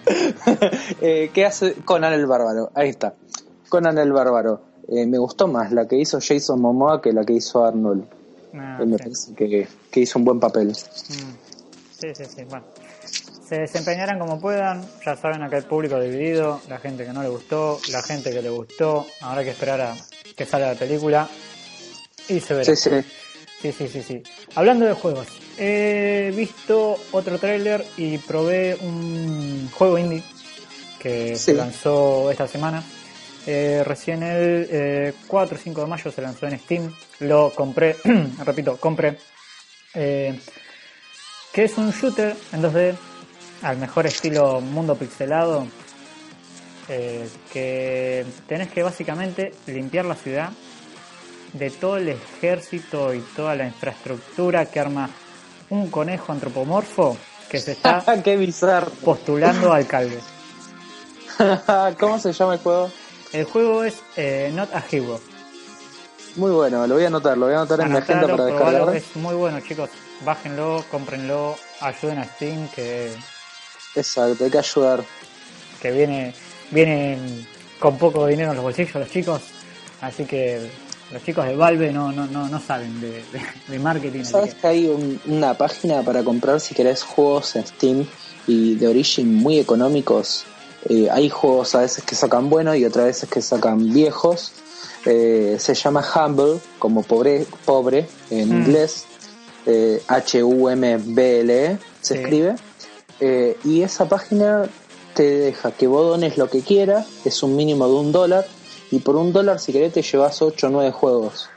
que 0.99 1.45
hace 1.45 1.73
Conan 1.85 2.13
el 2.13 2.25
Bárbaro. 2.25 2.71
Ahí 2.75 2.89
está. 2.89 3.13
Conan 3.69 3.97
el 3.97 4.11
Bárbaro. 4.11 4.61
me 4.87 5.17
gustó 5.17 5.47
más 5.47 5.71
la 5.71 5.87
que 5.87 5.97
hizo 5.97 6.19
Jason 6.21 6.61
Momoa 6.61 7.01
que 7.01 7.13
la 7.13 7.23
que 7.23 7.33
hizo 7.33 7.65
Arnold. 7.65 8.05
Ah, 8.53 8.79
me 8.85 8.97
parece 8.97 9.33
que, 9.35 9.67
que, 9.91 9.99
hizo 9.99 10.19
un 10.19 10.25
buen 10.25 10.39
papel. 10.39 10.69
Mm. 10.69 10.73
Sí, 10.73 12.07
sí, 12.13 12.25
sí. 12.25 12.43
Bueno, 12.45 12.65
se 13.47 13.59
desempeñarán 13.59 14.19
como 14.19 14.39
puedan. 14.39 14.83
Ya 15.05 15.15
saben, 15.15 15.41
acá 15.43 15.57
el 15.57 15.65
público 15.65 15.99
dividido. 15.99 16.61
La 16.67 16.79
gente 16.79 17.05
que 17.05 17.13
no 17.13 17.21
le 17.21 17.29
gustó, 17.29 17.79
la 17.91 18.01
gente 18.01 18.31
que 18.31 18.41
le 18.41 18.49
gustó. 18.49 19.05
Habrá 19.21 19.43
que 19.43 19.51
esperar 19.51 19.81
a 19.81 19.95
que 20.35 20.45
salga 20.45 20.73
la 20.73 20.79
película. 20.79 21.29
Y 22.27 22.39
se 22.39 22.53
verá. 22.53 22.65
Sí, 22.65 22.75
sí. 22.75 22.89
Sí, 23.61 23.71
sí, 23.71 23.87
sí, 23.87 24.03
sí. 24.03 24.23
Hablando 24.55 24.85
de 24.85 24.93
juegos, 24.93 25.27
he 25.57 26.31
visto 26.35 26.97
otro 27.11 27.39
tráiler 27.39 27.83
y 27.97 28.17
probé 28.19 28.75
un 28.81 29.69
juego 29.71 29.97
indie 29.97 30.23
que 30.99 31.35
se 31.35 31.53
lanzó 31.53 32.29
esta 32.29 32.47
semana. 32.47 32.83
Eh, 33.47 33.81
recién 33.85 34.23
el 34.23 35.15
4 35.27 35.57
o 35.57 35.59
5 35.59 35.81
de 35.81 35.87
mayo 35.87 36.11
se 36.11 36.21
lanzó 36.21 36.47
en 36.47 36.59
Steam. 36.59 36.93
Lo 37.21 37.51
compré, 37.53 37.95
repito, 38.45 38.77
compré. 38.77 39.17
Eh, 39.93 40.37
que 41.51 41.63
es 41.63 41.77
un 41.77 41.91
shooter 41.91 42.35
en 42.53 42.61
2D 42.61 42.95
al 43.63 43.77
mejor 43.77 44.05
estilo 44.05 44.61
mundo 44.61 44.95
pixelado, 44.95 45.65
eh, 46.89 47.27
que 47.51 48.25
tenés 48.47 48.69
que 48.69 48.83
básicamente 48.83 49.53
limpiar 49.65 50.05
la 50.05 50.15
ciudad 50.15 50.51
de 51.53 51.69
todo 51.69 51.97
el 51.97 52.09
ejército 52.09 53.13
y 53.13 53.19
toda 53.35 53.55
la 53.55 53.65
infraestructura 53.65 54.65
que 54.65 54.79
arma 54.79 55.09
un 55.69 55.89
conejo 55.89 56.31
antropomorfo 56.31 57.17
que 57.49 57.59
se 57.59 57.73
está 57.73 58.03
postulando 59.03 59.73
alcalde. 59.73 60.19
¿Cómo 61.99 62.19
se 62.19 62.33
llama 62.33 62.53
el 62.53 62.59
juego? 62.59 62.91
El 63.33 63.45
juego 63.45 63.83
es 63.83 63.95
eh, 64.15 64.51
Not 64.53 64.73
a 64.73 64.83
Hero. 64.89 65.19
Muy 66.35 66.51
bueno, 66.51 66.85
lo 66.85 66.95
voy 66.95 67.03
a 67.03 67.07
anotar, 67.07 67.37
lo 67.37 67.47
voy 67.47 67.55
a 67.55 67.57
anotar 67.59 67.81
en 67.81 67.93
la 67.93 67.99
agenda 67.99 68.27
para 68.27 68.45
descargar. 68.45 68.95
Es 68.95 69.15
muy 69.15 69.35
bueno, 69.35 69.59
chicos. 69.59 69.89
Bájenlo, 70.23 70.83
cómprenlo, 70.89 71.55
ayuden 71.81 72.19
a 72.19 72.25
Steam 72.25 72.67
que. 72.69 73.11
Exacto, 73.95 74.43
hay 74.43 74.51
que 74.51 74.57
ayudar. 74.57 75.03
Que 75.81 75.91
viene, 75.91 76.33
vienen 76.71 77.47
con 77.79 77.97
poco 77.97 78.25
dinero 78.27 78.51
en 78.51 78.55
los 78.55 78.63
bolsillos 78.63 78.95
los 78.95 79.09
chicos, 79.09 79.41
así 80.01 80.25
que 80.25 80.71
los 81.11 81.23
chicos 81.23 81.45
de 81.45 81.55
Valve 81.55 81.91
no, 81.91 82.11
no, 82.11 82.25
no, 82.27 82.47
no 82.49 82.59
saben 82.59 82.99
de, 82.99 83.23
de, 83.69 83.79
marketing. 83.79 84.23
¿Sabes 84.23 84.55
que 84.55 84.67
hay 84.67 85.19
una 85.25 85.53
página 85.53 86.01
para 86.03 86.23
comprar 86.23 86.59
si 86.59 86.75
querés 86.75 87.03
juegos 87.03 87.55
en 87.55 87.65
Steam 87.65 88.05
y 88.45 88.75
de 88.75 88.87
origen 88.87 89.33
muy 89.33 89.59
económicos? 89.59 90.45
Eh, 90.89 91.07
hay 91.11 91.29
juegos 91.29 91.75
a 91.75 91.81
veces 91.81 92.03
que 92.03 92.15
sacan 92.15 92.49
buenos 92.49 92.77
y 92.77 92.85
otras 92.85 93.05
veces 93.05 93.29
que 93.29 93.41
sacan 93.41 93.93
viejos 93.93 94.53
Eh, 95.09 95.55
se 95.59 95.73
llama 95.73 96.03
Humble, 96.15 96.59
como 96.79 97.01
pobre, 97.01 97.45
pobre 97.65 98.09
en 98.29 98.49
Mm. 98.49 98.55
inglés. 98.57 99.05
eh, 99.65 100.01
H-U-M-B-L-E 100.07 101.77
se 102.01 102.13
Sí. 102.15 102.19
escribe. 102.21 102.55
Eh, 103.19 103.57
y 103.63 103.81
esa 103.83 104.07
página 104.07 104.69
te 105.13 105.23
deja 105.23 105.71
que 105.71 105.87
vos 105.87 106.07
dones 106.07 106.37
lo 106.37 106.49
que 106.49 106.61
quieras, 106.61 107.05
es 107.25 107.41
un 107.43 107.55
mínimo 107.55 107.87
de 107.87 107.93
un 107.95 108.11
dólar. 108.11 108.45
Y 108.91 108.99
por 108.99 109.15
un 109.15 109.33
dólar, 109.33 109.59
si 109.59 109.71
querés, 109.73 109.93
te 109.93 110.01
llevas 110.01 110.41
8 110.41 110.67
o 110.67 110.69
9 110.69 110.91
juegos. 110.91 111.49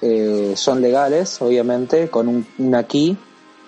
Eh, 0.00 0.54
son 0.56 0.80
legales, 0.80 1.40
obviamente, 1.40 2.08
con 2.08 2.26
un, 2.28 2.46
una 2.58 2.84
key 2.84 3.16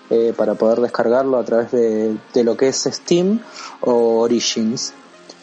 eh, 0.09 0.33
para 0.35 0.55
poder 0.55 0.79
descargarlo 0.81 1.37
a 1.37 1.45
través 1.45 1.71
de, 1.71 2.15
de 2.33 2.43
lo 2.43 2.57
que 2.57 2.67
es 2.67 2.83
Steam 2.91 3.39
o 3.81 4.19
Origins. 4.19 4.93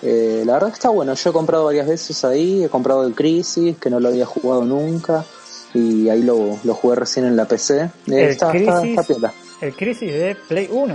Eh, 0.02 0.42
la 0.44 0.54
verdad 0.54 0.70
está 0.70 0.88
bueno, 0.90 1.14
yo 1.14 1.30
he 1.30 1.32
comprado 1.32 1.64
varias 1.66 1.86
veces 1.86 2.24
ahí, 2.24 2.64
he 2.64 2.68
comprado 2.68 3.06
el 3.06 3.14
Crisis, 3.14 3.76
que 3.78 3.88
no 3.88 4.00
lo 4.00 4.08
había 4.08 4.26
jugado 4.26 4.64
nunca, 4.64 5.24
y 5.72 6.08
ahí 6.08 6.22
lo, 6.22 6.58
lo 6.64 6.74
jugué 6.74 6.96
recién 6.96 7.24
en 7.24 7.36
la 7.36 7.46
PC. 7.46 7.80
Eh, 7.84 7.90
El 8.06 8.14
está, 8.30 8.52
está- 8.52 8.80
Crisis- 8.80 8.90
está 8.98 9.02
piola. 9.04 9.32
El 9.60 9.74
Crisis 9.76 10.12
de 10.12 10.36
Play 10.48 10.68
1. 10.70 10.94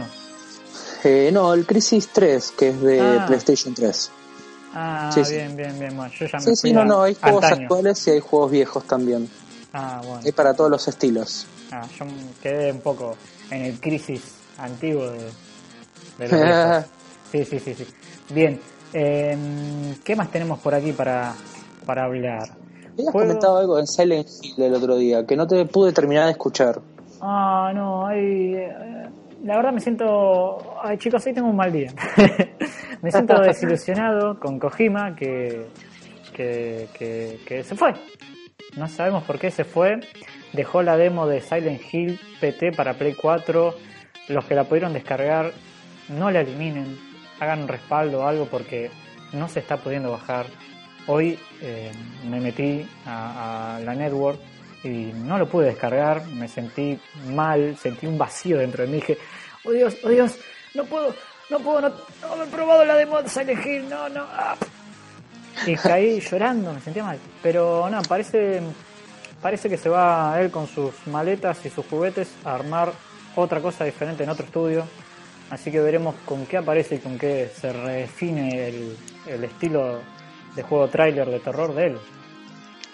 Eh, 1.05 1.29
no, 1.31 1.53
el 1.53 1.65
Crisis 1.65 2.09
3, 2.11 2.51
que 2.51 2.69
es 2.69 2.81
de 2.81 2.99
Ah. 2.99 3.23
PlayStation 3.27 3.73
3. 3.73 4.11
Ah, 4.73 5.09
Sí, 5.13 5.23
sí. 5.25 5.33
bien, 5.35 5.55
bien, 5.55 5.79
bien. 5.79 5.95
Bueno, 5.95 6.11
yo 6.13 6.25
ya 6.25 6.37
me 6.39 6.45
Sí, 6.45 6.55
sí, 6.55 6.71
no, 6.73 6.85
no, 6.85 7.01
hay 7.03 7.13
juegos 7.15 7.43
antaño. 7.43 7.63
actuales 7.63 8.07
y 8.07 8.11
hay 8.11 8.19
juegos 8.19 8.51
viejos 8.51 8.85
también. 8.85 9.27
Ah, 9.73 10.01
bueno. 10.03 10.21
Hay 10.23 10.31
para 10.31 10.53
todos 10.53 10.69
los 10.69 10.87
estilos. 10.87 11.47
Ah, 11.71 11.85
yo 11.99 12.05
quedé 12.41 12.71
un 12.71 12.81
poco 12.81 13.15
en 13.51 13.61
el 13.63 13.79
Crisis 13.79 14.21
antiguo 14.59 15.09
de, 15.09 15.19
de 16.17 16.27
los 16.27 16.41
viejos. 16.41 16.85
Sí, 17.31 17.43
sí, 17.43 17.59
sí, 17.59 17.73
sí. 17.73 17.85
Bien. 18.33 18.57
em, 18.93 19.93
¿Qué 20.05 20.15
más 20.15 20.31
tenemos 20.31 20.59
por 20.59 20.73
aquí 20.73 20.93
para, 20.93 21.33
para 21.85 22.05
hablar? 22.05 22.47
Habías 22.97 23.11
comentado 23.11 23.57
algo 23.57 23.77
en 23.79 23.85
Silent 23.85 24.27
Hill 24.41 24.63
el 24.63 24.73
otro 24.75 24.95
día, 24.95 25.25
que 25.25 25.35
no 25.35 25.45
te 25.45 25.65
pude 25.65 25.91
terminar 25.91 26.23
de 26.25 26.31
escuchar. 26.31 26.79
Ah, 27.19 27.71
no, 27.75 28.07
hay, 28.07 28.55
eh, 28.55 28.73
la 29.43 29.57
verdad 29.57 29.73
me 29.73 29.81
siento... 29.81 30.57
Ay, 30.81 30.97
chicos, 30.97 31.25
hoy 31.25 31.33
tengo 31.33 31.49
un 31.49 31.55
mal 31.57 31.71
día. 31.71 31.91
me 33.01 33.11
siento 33.11 33.41
desilusionado 33.41 34.39
con 34.39 34.59
Kojima 34.59 35.15
que, 35.15 35.67
que, 36.33 37.63
se 37.63 37.75
fue. 37.75 37.93
No 38.75 38.87
sabemos 38.87 39.23
por 39.23 39.39
qué 39.39 39.51
se 39.51 39.63
fue. 39.63 39.99
Dejó 40.53 40.81
la 40.81 40.97
demo 40.97 41.27
de 41.27 41.41
Silent 41.41 41.81
Hill 41.91 42.19
PT 42.39 42.71
para 42.73 42.93
Play 42.93 43.13
4. 43.13 43.75
Los 44.29 44.45
que 44.45 44.55
la 44.55 44.65
pudieron 44.65 44.93
descargar, 44.93 45.51
no 46.09 46.31
la 46.31 46.41
eliminen. 46.41 46.97
Hagan 47.39 47.63
un 47.63 47.67
respaldo 47.67 48.21
o 48.21 48.27
algo 48.27 48.45
porque 48.45 48.89
no 49.33 49.47
se 49.47 49.59
está 49.59 49.77
pudiendo 49.77 50.11
bajar. 50.11 50.47
Hoy 51.07 51.39
eh, 51.61 51.91
me 52.29 52.39
metí 52.39 52.85
a, 53.05 53.77
a 53.77 53.79
la 53.79 53.95
network 53.95 54.39
y 54.83 55.11
no 55.13 55.37
lo 55.37 55.47
pude 55.47 55.67
descargar. 55.67 56.25
Me 56.27 56.47
sentí 56.47 56.99
mal, 57.27 57.77
sentí 57.77 58.07
un 58.07 58.17
vacío 58.17 58.57
dentro 58.57 58.83
de 58.83 58.89
mí. 58.89 58.95
Dije, 58.95 59.17
oh 59.63 59.71
Dios, 59.71 59.97
oh 60.03 60.09
Dios, 60.09 60.37
no 60.73 60.83
puedo, 60.85 61.13
no 61.49 61.59
puedo, 61.59 61.81
no, 61.81 61.89
no 62.21 62.33
haber 62.33 62.49
probado 62.49 62.85
la 62.85 62.95
de 62.95 63.29
Silent 63.29 63.65
Hill, 63.65 63.89
no, 63.89 64.09
no. 64.09 64.25
ah". 64.29 64.55
Y 65.65 65.75
caí 65.75 66.19
llorando, 66.19 66.73
me 66.73 66.81
sentía 66.81 67.03
mal. 67.03 67.17
Pero 67.41 67.89
no, 67.89 68.01
parece, 68.03 68.61
parece 69.41 69.69
que 69.69 69.77
se 69.77 69.89
va 69.89 70.39
él 70.39 70.51
con 70.51 70.67
sus 70.67 70.93
maletas 71.07 71.65
y 71.65 71.69
sus 71.69 71.85
juguetes 71.85 72.29
a 72.43 72.55
armar 72.55 72.91
otra 73.35 73.61
cosa 73.61 73.85
diferente 73.85 74.23
en 74.23 74.29
otro 74.29 74.45
estudio. 74.45 74.85
Así 75.49 75.71
que 75.71 75.79
veremos 75.79 76.15
con 76.25 76.45
qué 76.45 76.57
aparece 76.57 76.95
y 76.95 76.99
con 76.99 77.17
qué 77.17 77.49
se 77.59 77.71
redefine 77.71 78.67
el, 78.67 78.97
el 79.27 79.43
estilo 79.43 80.01
de 80.55 80.63
juego 80.63 80.87
tráiler 80.89 81.29
de 81.29 81.39
terror 81.39 81.73
de 81.73 81.87
él. 81.87 81.97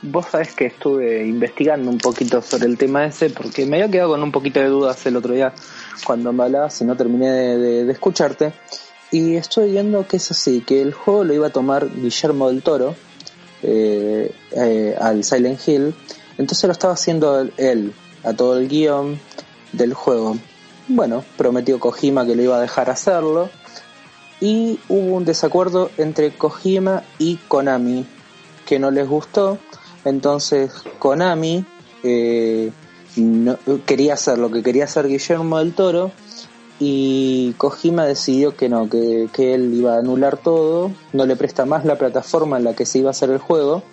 Vos 0.04 0.28
sabés 0.28 0.54
que 0.54 0.66
estuve 0.66 1.26
investigando 1.26 1.90
un 1.90 1.98
poquito 1.98 2.42
sobre 2.42 2.66
el 2.68 2.78
tema 2.78 3.06
ese 3.06 3.30
porque 3.30 3.66
me 3.66 3.78
había 3.78 3.90
quedado 3.90 4.10
con 4.10 4.22
un 4.22 4.32
poquito 4.32 4.60
de 4.60 4.68
dudas 4.68 5.04
el 5.06 5.16
otro 5.16 5.34
día 5.34 5.54
cuando 6.06 6.34
me 6.34 6.44
hablabas 6.44 6.82
y 6.82 6.86
no 6.86 6.96
terminé 6.96 7.30
de, 7.32 7.92
escucharte. 7.92 8.54
Y 9.12 9.36
estuve 9.36 9.68
viendo 9.68 10.08
que 10.08 10.18
es 10.18 10.32
así, 10.32 10.62
que 10.62 10.82
el 10.82 10.94
juego 10.94 11.24
lo 11.24 11.34
iba 11.34 11.48
a 11.48 11.52
tomar 11.52 11.88
Guillermo 11.90 12.50
del 12.50 12.64
Toro 12.64 12.96
eh, 13.62 14.34
eh, 14.52 14.96
al 15.00 15.24
Silent 15.24 15.68
Hill. 15.68 15.94
Entonces 16.38 16.64
lo 16.66 16.72
estaba 16.72 16.94
haciendo 16.94 17.48
él, 17.58 17.94
a 18.24 18.34
todo 18.34 18.58
el 18.58 18.68
guion 18.68 19.20
del 19.72 19.94
juego. 19.94 20.38
Bueno, 20.88 21.24
prometió 21.38 21.80
Kojima 21.80 22.26
que 22.26 22.36
lo 22.36 22.42
iba 22.42 22.58
a 22.58 22.62
dejar 22.62 22.90
hacerlo. 22.90 23.50
Y 24.42 24.80
hubo 24.90 25.16
un 25.16 25.26
desacuerdo 25.26 25.90
entre 25.98 26.32
Kojima 26.32 27.04
y 27.20 27.38
Konami 27.38 28.06
que 28.66 28.80
no 28.80 28.92
les 28.92 29.08
gustó. 29.08 29.60
Entonces 30.04 30.74
Konami 31.00 31.66
eh, 32.04 32.72
no- 33.18 33.58
quería 33.86 34.14
hacer 34.14 34.38
lo 34.38 34.52
que 34.52 34.64
quería 34.64 34.86
hacer 34.86 35.08
Guillermo 35.08 35.60
del 35.60 35.74
Toro 35.74 36.12
y 36.80 37.54
Kojima 37.58 38.06
decidió 38.06 38.56
que 38.56 38.70
no, 38.70 38.90
que, 38.90 39.30
que 39.32 39.54
él 39.54 39.74
iba 39.74 39.96
a 39.96 40.00
anular 40.00 40.38
todo, 40.38 40.92
no 41.14 41.26
le 41.26 41.36
presta 41.36 41.66
más 41.66 41.86
la 41.86 41.98
plataforma 41.98 42.58
en 42.58 42.64
la 42.66 42.76
que 42.76 42.86
se 42.86 43.00
iba 43.00 43.10
a 43.10 43.12
hacer 43.12 43.30
el 43.30 43.38
juego. 43.38 43.84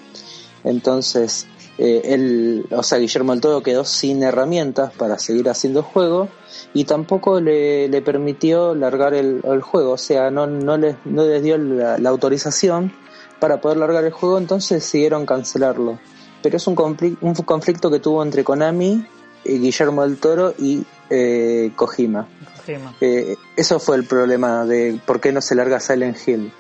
Entonces 0.64 1.46
eh, 1.78 2.02
él, 2.04 2.66
o 2.70 2.82
sea, 2.82 2.98
Guillermo 2.98 3.32
del 3.32 3.40
Toro 3.40 3.62
quedó 3.62 3.84
sin 3.84 4.22
herramientas 4.22 4.92
para 4.92 5.18
seguir 5.18 5.48
haciendo 5.48 5.80
el 5.80 5.86
juego 5.86 6.28
y 6.74 6.84
tampoco 6.84 7.40
le, 7.40 7.88
le 7.88 8.02
permitió 8.02 8.74
largar 8.74 9.14
el, 9.14 9.40
juego, 9.62 9.92
o 9.92 9.98
sea, 9.98 10.30
no, 10.30 10.46
no, 10.46 10.76
les, 10.76 10.96
no 11.04 11.24
les 11.24 11.42
dio 11.42 11.56
la, 11.58 11.96
la 11.98 12.10
autorización 12.10 12.92
para 13.38 13.60
poder 13.60 13.78
largar 13.78 14.04
el 14.04 14.12
juego, 14.12 14.36
entonces 14.36 14.82
decidieron 14.82 15.24
cancelarlo. 15.24 15.98
Pero 16.42 16.56
es 16.56 16.66
un, 16.66 16.76
confli- 16.76 17.16
un 17.20 17.34
conflicto 17.34 17.90
que 17.90 18.00
tuvo 18.00 18.22
entre 18.22 18.44
Konami, 18.44 19.06
eh, 19.44 19.58
Guillermo 19.58 20.02
del 20.02 20.16
Toro 20.18 20.54
y 20.58 20.84
eh, 21.10 21.70
Kojima. 21.76 22.26
Kojima. 22.56 22.94
Eh, 23.00 23.36
eso 23.56 23.78
fue 23.78 23.96
el 23.96 24.04
problema 24.04 24.64
de 24.64 25.00
por 25.04 25.20
qué 25.20 25.32
no 25.32 25.40
se 25.40 25.54
larga 25.54 25.80
Silent 25.80 26.16
Hill. 26.26 26.52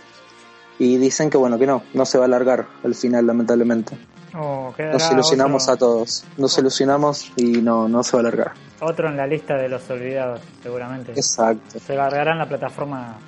Y 0.78 0.96
dicen 0.96 1.28
que 1.30 1.36
bueno, 1.36 1.58
que 1.58 1.66
no, 1.66 1.82
no 1.94 2.06
se 2.06 2.18
va 2.18 2.24
a 2.24 2.28
largar 2.28 2.66
al 2.84 2.94
final, 2.94 3.26
lamentablemente. 3.26 3.96
Oh, 4.34 4.72
Nos 4.78 5.10
ilusionamos 5.10 5.64
otro, 5.64 5.74
a 5.74 5.76
todos. 5.76 6.24
Nos 6.36 6.56
ilusionamos 6.56 7.32
y 7.36 7.60
no, 7.60 7.88
no 7.88 8.02
se 8.02 8.16
va 8.16 8.20
a 8.20 8.22
largar. 8.24 8.52
otro 8.80 9.08
en 9.08 9.16
la 9.16 9.26
lista 9.26 9.56
de 9.56 9.68
los 9.68 9.88
olvidados, 9.90 10.40
seguramente. 10.62 11.12
Exacto. 11.12 11.80
Se 11.80 11.94
largará 11.94 12.32
en 12.32 12.38
la 12.38 12.48
plataforma 12.48 13.18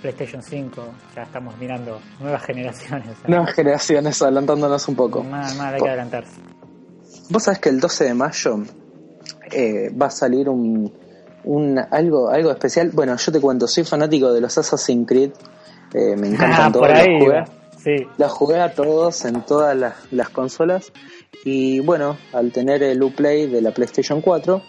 PlayStation 0.00 0.42
5. 0.42 0.82
Ya 1.16 1.22
estamos 1.22 1.56
mirando 1.58 2.00
nuevas 2.20 2.42
generaciones. 2.44 3.16
Nuevas 3.26 3.52
generaciones 3.54 4.20
adelantándonos 4.22 4.86
un 4.88 4.94
poco. 4.96 5.22
Mal, 5.24 5.54
mal, 5.56 5.74
hay 5.74 5.80
que 5.80 5.88
adelantarse. 5.88 6.40
Vos 7.30 7.42
sabés 7.42 7.58
que 7.60 7.68
el 7.68 7.80
12 7.80 8.04
de 8.04 8.14
mayo 8.14 8.58
eh, 9.50 9.90
va 9.90 10.06
a 10.06 10.10
salir 10.10 10.48
un, 10.48 10.92
un 11.44 11.78
algo 11.90 12.30
algo 12.30 12.50
especial. 12.50 12.90
Bueno, 12.92 13.16
yo 13.16 13.32
te 13.32 13.40
cuento, 13.40 13.66
soy 13.68 13.84
fanático 13.84 14.32
de 14.32 14.40
los 14.40 14.56
Assassin's 14.56 15.06
Creed. 15.06 15.30
eh, 15.94 16.16
me 16.16 16.28
encantan 16.32 16.62
Ah, 16.68 16.72
todos 16.72 16.88
los 16.88 17.00
jugué. 17.00 17.44
Sí. 17.78 18.06
Los 18.18 18.32
jugué 18.32 18.60
a 18.60 18.72
todos 18.74 19.24
en 19.24 19.40
todas 19.42 19.76
las, 19.76 19.94
las 20.10 20.28
consolas. 20.30 20.92
Y 21.44 21.80
bueno, 21.80 22.16
al 22.32 22.52
tener 22.52 22.82
el 22.82 23.02
Uplay 23.02 23.46
de 23.46 23.62
la 23.62 23.72
PlayStation 23.72 24.20
4, 24.20 24.62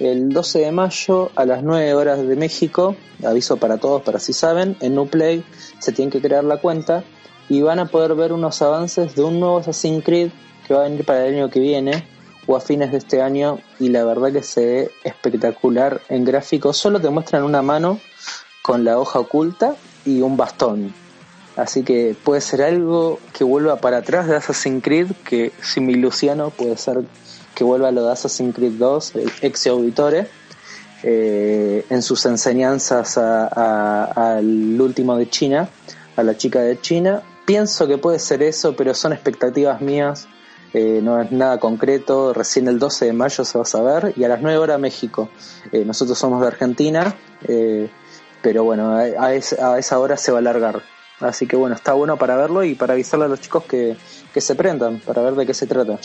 el 0.00 0.28
12 0.30 0.58
de 0.60 0.72
mayo 0.72 1.30
a 1.34 1.44
las 1.44 1.62
9 1.62 1.94
horas 1.94 2.26
de 2.26 2.36
México, 2.36 2.96
aviso 3.24 3.56
para 3.56 3.78
todos, 3.78 4.02
para 4.02 4.18
si 4.18 4.32
saben, 4.32 4.76
en 4.80 4.98
Uplay 4.98 5.44
se 5.78 5.92
tienen 5.92 6.10
que 6.10 6.20
crear 6.20 6.44
la 6.44 6.58
cuenta 6.58 7.04
y 7.48 7.60
van 7.60 7.78
a 7.78 7.86
poder 7.86 8.14
ver 8.14 8.32
unos 8.32 8.62
avances 8.62 9.14
de 9.14 9.22
un 9.22 9.40
nuevo 9.40 9.58
Assassin's 9.58 10.04
Creed 10.04 10.30
que 10.66 10.74
va 10.74 10.80
a 10.80 10.84
venir 10.84 11.04
para 11.04 11.26
el 11.26 11.34
año 11.34 11.50
que 11.50 11.60
viene 11.60 12.06
o 12.46 12.56
a 12.56 12.60
fines 12.60 12.92
de 12.92 12.98
este 12.98 13.20
año 13.20 13.58
y 13.78 13.88
la 13.88 14.04
verdad 14.04 14.32
que 14.32 14.42
se 14.42 14.64
ve 14.64 14.90
espectacular 15.04 16.00
en 16.08 16.24
gráficos. 16.24 16.76
Solo 16.76 17.00
te 17.00 17.10
muestran 17.10 17.42
una 17.44 17.62
mano 17.62 18.00
con 18.62 18.84
la 18.84 18.98
hoja 18.98 19.18
oculta 19.18 19.74
y 20.04 20.20
un 20.20 20.36
bastón. 20.36 21.01
Así 21.56 21.82
que 21.82 22.16
puede 22.24 22.40
ser 22.40 22.62
algo 22.62 23.20
que 23.32 23.44
vuelva 23.44 23.76
para 23.76 23.98
atrás 23.98 24.26
de 24.26 24.36
Assassin's 24.36 24.82
Creed, 24.82 25.08
que 25.24 25.52
si 25.62 25.80
me 25.80 25.92
ilusiono 25.92 26.50
puede 26.50 26.76
ser 26.78 27.02
que 27.54 27.62
vuelva 27.64 27.88
a 27.88 27.92
lo 27.92 28.06
de 28.06 28.12
Assassin's 28.12 28.54
Creed 28.54 28.72
2, 28.78 29.16
el 29.16 29.30
ex 29.42 29.66
auditore, 29.66 30.28
eh, 31.02 31.84
en 31.90 32.00
sus 32.02 32.24
enseñanzas 32.26 33.18
a- 33.18 34.04
al 34.36 34.80
último 34.80 35.16
de 35.16 35.28
China, 35.28 35.68
a 36.16 36.22
la 36.22 36.36
chica 36.36 36.60
de 36.60 36.80
China. 36.80 37.22
Pienso 37.44 37.86
que 37.86 37.98
puede 37.98 38.18
ser 38.18 38.42
eso, 38.42 38.74
pero 38.76 38.94
son 38.94 39.12
expectativas 39.12 39.80
mías, 39.82 40.28
eh, 40.72 41.00
no 41.02 41.20
es 41.20 41.32
nada 41.32 41.58
concreto. 41.58 42.32
Recién 42.32 42.68
el 42.68 42.78
12 42.78 43.06
de 43.06 43.12
mayo 43.12 43.44
se 43.44 43.58
va 43.58 43.62
a 43.62 43.66
saber 43.66 44.14
y 44.16 44.24
a 44.24 44.28
las 44.28 44.40
9 44.40 44.56
horas 44.58 44.78
México. 44.80 45.28
Eh, 45.72 45.84
nosotros 45.84 46.16
somos 46.18 46.40
de 46.40 46.46
Argentina, 46.46 47.14
pero 48.40 48.64
bueno, 48.64 48.92
a, 48.96 49.02
a 49.26 49.34
esa 49.34 49.98
hora 49.98 50.16
se 50.16 50.32
va 50.32 50.38
a 50.38 50.40
alargar. 50.40 50.82
Así 51.22 51.46
que 51.46 51.56
bueno, 51.56 51.74
está 51.76 51.92
bueno 51.92 52.16
para 52.16 52.36
verlo 52.36 52.64
y 52.64 52.74
para 52.74 52.94
avisarle 52.94 53.26
a 53.26 53.28
los 53.28 53.40
chicos 53.40 53.64
que, 53.64 53.96
que 54.34 54.40
se 54.40 54.54
prendan, 54.54 54.98
para 55.00 55.22
ver 55.22 55.34
de 55.34 55.46
qué 55.46 55.54
se 55.54 55.66
trata. 55.66 55.98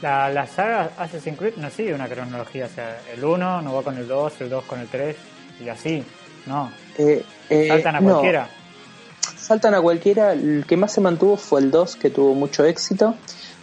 La, 0.00 0.28
la 0.30 0.46
saga 0.46 0.90
Assassin's 0.98 1.38
Creed 1.38 1.54
no 1.58 1.70
sigue 1.70 1.94
una 1.94 2.08
cronología. 2.08 2.66
O 2.66 2.68
sea, 2.68 3.00
el 3.14 3.24
1 3.24 3.62
no 3.62 3.74
va 3.74 3.82
con 3.82 3.96
el 3.96 4.08
2, 4.08 4.40
el 4.40 4.50
2 4.50 4.64
con 4.64 4.80
el 4.80 4.88
3 4.88 5.16
y 5.64 5.68
así. 5.68 6.04
No. 6.46 6.72
Eh, 6.98 7.24
eh, 7.50 7.68
Saltan 7.68 7.96
a 7.96 8.00
no, 8.00 8.10
cualquiera. 8.14 8.48
saltan 9.36 9.74
a 9.74 9.80
cualquiera. 9.80 10.32
El 10.32 10.64
que 10.66 10.76
más 10.76 10.92
se 10.92 11.00
mantuvo 11.00 11.36
fue 11.36 11.60
el 11.60 11.70
2, 11.70 11.96
que 11.96 12.10
tuvo 12.10 12.34
mucho 12.34 12.64
éxito, 12.64 13.14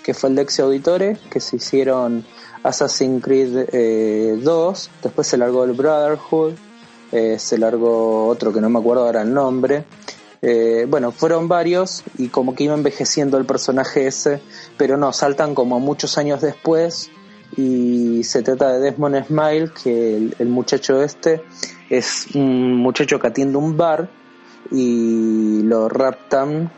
que 0.04 0.14
fue 0.14 0.30
el 0.30 0.36
Lexi 0.36 0.62
Auditore, 0.62 1.18
que 1.30 1.42
se 1.42 1.58
hicieron 1.58 2.24
Assassin's 2.64 3.22
Creed 3.22 4.40
2, 4.42 4.92
después 5.04 5.28
se 5.28 5.38
largó 5.38 5.66
el 5.66 5.74
Brotherhood, 5.74 6.54
se 7.38 7.58
largó 7.58 8.28
otro 8.28 8.54
que 8.54 8.62
no 8.62 8.70
me 8.70 8.80
acuerdo 8.80 9.06
ahora 9.06 9.24
el 9.24 9.34
nombre. 9.34 9.84
Bueno, 10.42 11.12
fueron 11.12 11.48
varios 11.48 12.04
y 12.18 12.30
como 12.30 12.56
que 12.56 12.64
iba 12.64 12.74
envejeciendo 12.74 13.38
el 13.38 13.46
personaje 13.46 14.08
ese, 14.08 14.42
pero 14.78 14.98
no, 14.98 15.12
saltan 15.12 15.54
como 15.54 15.80
muchos 15.80 16.18
años 16.18 16.42
después 16.42 17.12
y 17.58 18.24
se 18.24 18.42
trata 18.42 18.74
de 18.74 18.80
Desmond 18.80 19.26
Smile, 19.26 19.72
que 19.84 20.32
el, 20.38 20.48
muchacho 20.48 21.02
este 21.04 21.42
es 21.90 22.28
un 22.36 22.76
muchacho 22.78 23.20
que 23.20 23.28
atiende 23.28 23.58
un 23.58 23.76
bar 23.76 24.10
y 24.72 25.62
lo 25.64 25.90
raptan 25.90 26.72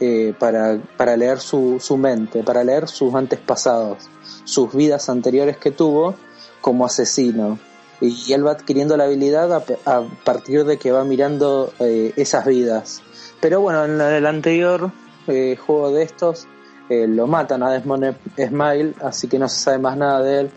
eh, 0.00 0.34
para, 0.38 0.80
para, 0.96 1.16
leer 1.16 1.38
su, 1.38 1.78
su 1.80 1.96
mente, 1.96 2.42
para 2.42 2.64
leer 2.64 2.88
sus 2.88 3.14
antepasados, 3.14 4.08
sus 4.44 4.72
vidas 4.74 5.08
anteriores 5.08 5.56
que 5.56 5.70
tuvo 5.70 6.14
como 6.60 6.84
asesino. 6.84 7.58
Y 8.00 8.32
él 8.32 8.46
va 8.46 8.52
adquiriendo 8.52 8.96
la 8.96 9.04
habilidad 9.04 9.52
a, 9.52 10.02
partir 10.24 10.64
de 10.64 10.78
que 10.78 10.92
va 10.92 11.04
mirando 11.04 11.72
eh, 11.80 12.12
esas 12.16 12.46
vidas. 12.46 13.02
Pero 13.40 13.60
bueno, 13.60 13.84
en 13.84 14.00
el 14.00 14.26
anterior 14.26 14.92
eh, 15.26 15.56
juego 15.56 15.90
de 15.90 16.04
estos 16.04 16.46
eh, 16.88 17.06
lo 17.06 17.26
matan 17.26 17.62
a 17.62 17.70
Desmond 17.70 18.16
Smile, 18.36 18.94
así 19.02 19.28
que 19.28 19.38
no 19.38 19.48
se 19.48 19.60
sabe 19.60 19.78
más 19.78 19.96
nada 19.96 20.22
de 20.22 20.40
él. 20.40 20.50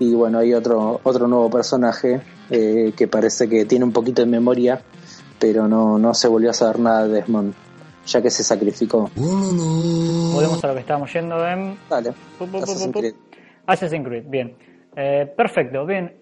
Y 0.00 0.14
bueno, 0.14 0.38
hay 0.38 0.54
otro, 0.54 1.00
otro 1.02 1.28
nuevo 1.28 1.50
personaje 1.50 2.20
eh, 2.50 2.92
que 2.96 3.08
parece 3.08 3.48
que 3.48 3.64
tiene 3.64 3.84
un 3.84 3.92
poquito 3.92 4.22
de 4.22 4.26
memoria, 4.26 4.80
pero 5.38 5.68
no, 5.68 5.98
no 5.98 6.14
se 6.14 6.28
volvió 6.28 6.50
a 6.50 6.54
saber 6.54 6.80
nada 6.80 7.06
de 7.06 7.14
Desmond, 7.14 7.54
ya 8.06 8.22
que 8.22 8.30
se 8.30 8.42
sacrificó. 8.42 9.10
Volvemos 9.14 10.62
a 10.62 10.68
lo 10.68 10.74
que 10.74 10.80
estábamos 10.80 11.12
yendo 11.12 11.46
en... 11.46 11.78
Dale. 11.88 12.12
Assassin's 13.66 14.06
Creed. 14.06 14.24
bien. 14.28 14.67
Eh, 15.00 15.32
perfecto, 15.36 15.86
bien. 15.86 16.12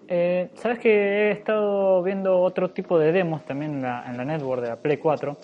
Sabes 0.61 0.77
que 0.77 0.89
he 0.89 1.31
estado 1.31 2.03
viendo 2.03 2.39
otro 2.39 2.69
tipo 2.69 2.99
de 2.99 3.11
demos 3.11 3.43
también 3.43 3.75
en 3.75 3.81
la, 3.81 4.05
en 4.07 4.15
la 4.15 4.23
network 4.23 4.61
de 4.61 4.67
la 4.69 4.75
Play 4.75 4.97
4 4.97 5.35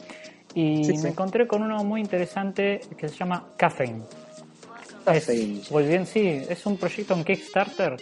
y 0.55 0.99
me 1.01 1.09
encontré 1.09 1.47
con 1.47 1.63
uno 1.63 1.83
muy 1.83 2.01
interesante 2.01 2.81
que 2.95 3.07
se 3.09 3.15
llama 3.15 3.53
Caffeine. 3.57 4.03
Caffeine. 5.03 5.61
pues 5.67 5.87
bien, 5.87 6.05
sí, 6.05 6.43
es 6.47 6.65
un 6.67 6.77
proyecto 6.77 7.15
en 7.15 7.23
Kickstarter 7.23 7.97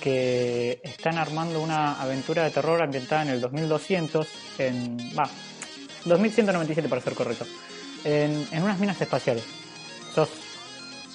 que 0.00 0.80
están 0.84 1.18
armando 1.18 1.60
una 1.60 2.00
aventura 2.00 2.44
de 2.44 2.50
terror 2.50 2.80
ambientada 2.80 3.22
en 3.22 3.30
el 3.30 3.40
2200, 3.40 4.28
en. 4.60 4.96
va, 5.18 5.28
2197 6.04 6.88
para 6.88 7.00
ser 7.00 7.14
correcto, 7.14 7.44
en, 8.04 8.46
en 8.52 8.62
unas 8.62 8.78
minas 8.78 9.00
espaciales. 9.00 9.44
Sos 10.14 10.30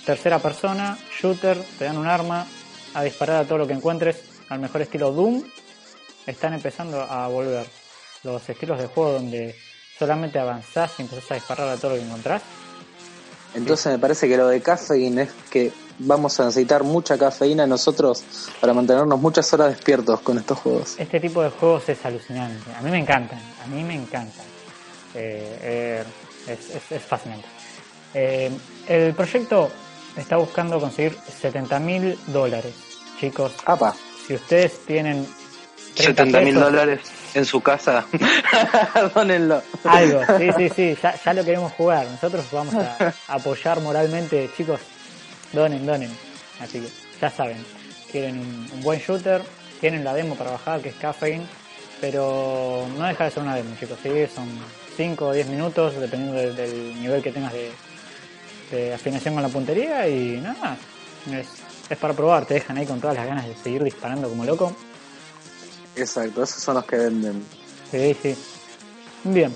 tercera 0.05 0.39
persona, 0.39 0.97
shooter, 1.17 1.57
te 1.79 1.85
dan 1.85 1.97
un 1.97 2.07
arma 2.07 2.45
a 2.93 3.03
disparar 3.03 3.37
a 3.37 3.45
todo 3.45 3.59
lo 3.59 3.67
que 3.67 3.73
encuentres, 3.73 4.23
al 4.49 4.59
mejor 4.59 4.81
estilo 4.81 5.11
Doom. 5.11 5.43
Están 6.25 6.53
empezando 6.53 7.01
a 7.01 7.27
volver 7.27 7.65
los 8.23 8.47
estilos 8.47 8.79
de 8.79 8.87
juego 8.87 9.13
donde 9.13 9.55
solamente 9.97 10.39
avanzás 10.39 10.93
y 10.97 11.03
empezás 11.03 11.31
a 11.31 11.35
disparar 11.35 11.67
a 11.67 11.77
todo 11.77 11.91
lo 11.91 11.97
que 11.97 12.03
encontrás. 12.03 12.41
Entonces 13.53 13.91
me 13.91 13.99
parece 13.99 14.27
que 14.27 14.37
lo 14.37 14.47
de 14.47 14.61
cafeína 14.61 15.23
es 15.23 15.31
que 15.49 15.71
vamos 15.99 16.39
a 16.39 16.45
necesitar 16.45 16.83
mucha 16.83 17.17
cafeína 17.17 17.67
nosotros 17.67 18.23
para 18.59 18.73
mantenernos 18.73 19.19
muchas 19.19 19.51
horas 19.53 19.69
despiertos 19.69 20.21
con 20.21 20.37
estos 20.37 20.57
juegos. 20.59 20.95
Este 20.97 21.19
tipo 21.19 21.43
de 21.43 21.49
juegos 21.49 21.87
es 21.89 22.03
alucinante. 22.05 22.71
A 22.75 22.81
mí 22.81 22.89
me 22.89 22.99
encantan, 22.99 23.39
a 23.63 23.67
mí 23.67 23.83
me 23.83 23.95
encantan. 23.95 24.45
Eh, 25.13 26.03
eh, 26.47 26.57
es, 26.89 27.01
fascinante. 27.03 27.45
Eh, 28.13 28.51
el 28.87 29.13
proyecto 29.13 29.69
está 30.17 30.37
buscando 30.37 30.79
conseguir 30.79 31.17
70 31.41 31.79
mil 31.79 32.17
dólares. 32.27 32.73
Chicos, 33.19 33.53
si 34.27 34.33
ustedes 34.35 34.85
tienen 34.85 35.25
70 35.95 36.41
mil 36.41 36.55
dólares 36.55 36.99
en 37.33 37.45
su 37.45 37.61
casa, 37.61 38.05
dónenlo. 39.15 39.61
Algo, 39.83 40.21
sí, 40.37 40.49
sí, 40.57 40.69
sí, 40.69 40.97
ya, 41.01 41.15
ya, 41.23 41.33
lo 41.33 41.43
queremos 41.43 41.71
jugar. 41.73 42.07
Nosotros 42.07 42.45
vamos 42.51 42.75
a 42.75 43.13
apoyar 43.27 43.79
moralmente, 43.81 44.49
chicos, 44.55 44.79
donen, 45.51 45.85
donen. 45.85 46.11
Así 46.59 46.79
que 46.79 46.87
ya 47.19 47.29
saben, 47.29 47.57
quieren 48.11 48.39
un, 48.39 48.81
buen 48.81 48.99
shooter, 48.99 49.41
tienen 49.79 50.03
la 50.03 50.13
demo 50.13 50.35
para 50.35 50.51
bajar, 50.51 50.81
que 50.81 50.89
es 50.89 50.95
Caffeine, 50.95 51.45
pero 52.01 52.85
no 52.97 53.05
deja 53.05 53.25
de 53.25 53.31
ser 53.31 53.43
una 53.43 53.55
demo, 53.55 53.75
chicos, 53.79 53.97
¿sí? 54.01 54.09
son 54.33 54.47
5 54.97 55.25
o 55.25 55.33
10 55.33 55.47
minutos, 55.47 55.95
dependiendo 55.95 56.53
del 56.53 57.01
nivel 57.01 57.21
que 57.21 57.31
tengas 57.31 57.53
de, 57.53 57.71
de 58.71 58.93
afinación 58.93 59.33
con 59.33 59.43
la 59.43 59.49
puntería 59.49 60.07
y 60.07 60.39
nada, 60.41 60.77
es, 61.31 61.47
es 61.89 61.97
para 61.97 62.13
probar, 62.13 62.45
te 62.45 62.55
dejan 62.55 62.77
ahí 62.77 62.85
con 62.85 62.99
todas 62.99 63.15
las 63.15 63.25
ganas 63.25 63.47
de 63.47 63.55
seguir 63.55 63.83
disparando 63.83 64.29
como 64.29 64.45
loco. 64.45 64.75
Exacto, 65.95 66.43
esos 66.43 66.61
son 66.61 66.75
los 66.75 66.85
que 66.85 66.97
venden. 66.97 67.43
Sí, 67.91 68.15
sí. 68.21 68.35
Bien. 69.23 69.53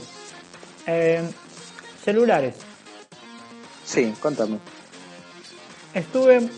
Eh, 0.85 1.23
celulares. 2.03 2.55
Sí, 3.83 4.13
contame. 4.19 4.59
Estuve, 5.93 6.49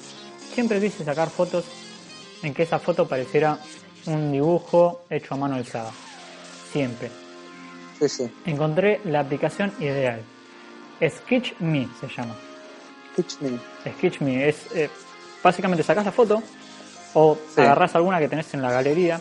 siempre 0.53 0.81
quise 0.81 1.05
sacar 1.05 1.29
fotos 1.29 1.65
en 2.43 2.53
que 2.53 2.63
esa 2.63 2.79
foto 2.79 3.07
pareciera 3.07 3.59
un 4.05 4.31
dibujo 4.31 5.05
hecho 5.09 5.33
a 5.33 5.37
mano 5.37 5.55
alzada. 5.55 5.91
Siempre. 6.71 7.09
Sí, 7.99 8.09
sí. 8.09 8.31
Encontré 8.45 9.01
la 9.05 9.21
aplicación 9.21 9.73
ideal. 9.79 10.23
Sketch 11.01 11.59
Me 11.59 11.87
se 11.99 12.07
llama. 12.07 12.35
Sketch 13.13 13.41
Me. 13.41 13.59
Sketch 13.97 14.21
Me. 14.21 14.49
Es, 14.49 14.71
eh, 14.75 14.89
básicamente 15.43 15.83
sacas 15.83 16.05
la 16.05 16.11
foto 16.11 16.41
o 17.13 17.37
agarras 17.57 17.95
alguna 17.95 18.19
que 18.19 18.27
tenés 18.27 18.53
en 18.53 18.61
la 18.61 18.71
galería 18.71 19.19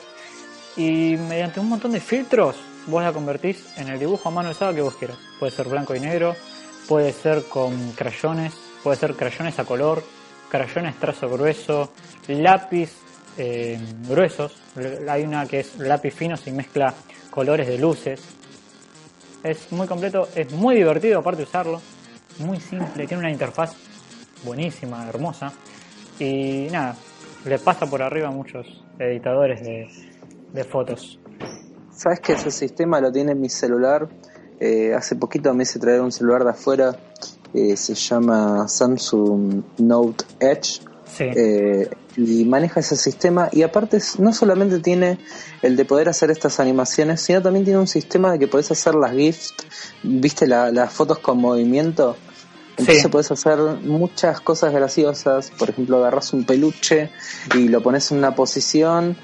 y 0.76 1.16
mediante 1.16 1.60
un 1.60 1.68
montón 1.68 1.92
de 1.92 2.00
filtros 2.00 2.56
vos 2.86 3.02
la 3.02 3.12
convertís 3.12 3.66
en 3.76 3.88
el 3.88 3.98
dibujo 3.98 4.28
a 4.28 4.32
mano 4.32 4.48
alzada 4.48 4.74
que 4.74 4.80
vos 4.80 4.94
quieras. 4.94 5.18
Puede 5.38 5.52
ser 5.52 5.68
blanco 5.68 5.94
y 5.94 6.00
negro, 6.00 6.34
puede 6.88 7.12
ser 7.12 7.44
con 7.44 7.92
crayones, 7.92 8.54
puede 8.82 8.96
ser 8.96 9.14
crayones 9.14 9.58
a 9.58 9.64
color, 9.64 10.02
crayones 10.48 10.96
trazo 10.96 11.28
grueso, 11.28 11.92
lápiz 12.28 12.90
eh, 13.36 13.78
gruesos. 14.08 14.56
Hay 15.08 15.22
una 15.22 15.46
que 15.46 15.60
es 15.60 15.78
lápiz 15.78 16.12
fino 16.12 16.36
y 16.44 16.50
mezcla 16.50 16.94
colores 17.30 17.68
de 17.68 17.78
luces. 17.78 18.20
Es 19.42 19.70
muy 19.72 19.86
completo, 19.86 20.28
es 20.34 20.52
muy 20.52 20.76
divertido 20.76 21.20
aparte 21.20 21.42
de 21.42 21.48
usarlo, 21.48 21.80
muy 22.40 22.60
simple, 22.60 23.06
tiene 23.06 23.20
una 23.20 23.30
interfaz 23.30 23.74
buenísima, 24.44 25.08
hermosa. 25.08 25.52
Y 26.18 26.68
nada, 26.70 26.96
le 27.44 27.58
pasa 27.58 27.86
por 27.86 28.02
arriba 28.02 28.28
a 28.28 28.32
muchos 28.32 28.66
editadores 28.98 29.62
de, 29.62 29.88
de 30.52 30.64
fotos. 30.64 31.18
¿Sabes 31.92 32.20
que 32.20 32.32
ese 32.32 32.50
sistema 32.50 33.00
lo 33.00 33.10
tiene 33.10 33.32
en 33.32 33.40
mi 33.40 33.48
celular? 33.48 34.08
Eh, 34.60 34.92
hace 34.94 35.14
poquito 35.16 35.54
me 35.54 35.62
hice 35.62 35.78
traer 35.78 36.00
un 36.00 36.10
celular 36.10 36.42
de 36.42 36.50
afuera, 36.50 36.96
eh, 37.54 37.76
se 37.76 37.94
llama 37.94 38.66
Samsung 38.66 39.62
Note 39.78 40.24
Edge. 40.40 40.80
Eh, 41.20 41.88
y 42.18 42.44
maneja 42.44 42.80
ese 42.80 42.96
sistema 42.96 43.48
y 43.52 43.62
aparte 43.62 43.98
no 44.18 44.32
solamente 44.32 44.80
tiene 44.80 45.18
el 45.62 45.76
de 45.76 45.84
poder 45.84 46.08
hacer 46.08 46.30
estas 46.30 46.58
animaciones, 46.58 47.20
sino 47.20 47.40
también 47.40 47.64
tiene 47.64 47.78
un 47.78 47.86
sistema 47.86 48.32
de 48.32 48.40
que 48.40 48.48
podés 48.48 48.70
hacer 48.70 48.94
las 48.94 49.12
GIFs, 49.12 49.54
viste 50.02 50.46
las 50.46 50.92
fotos 50.92 51.20
con 51.20 51.38
movimiento, 51.38 52.16
entonces 52.76 53.08
puedes 53.08 53.30
hacer 53.30 53.58
muchas 53.82 54.40
cosas 54.40 54.72
graciosas, 54.72 55.50
por 55.56 55.70
ejemplo 55.70 55.98
agarras 55.98 56.32
un 56.32 56.44
peluche 56.44 57.10
y 57.54 57.68
lo 57.68 57.82
pones 57.82 58.10
en 58.10 58.18
una 58.18 58.34
posición 58.34 59.16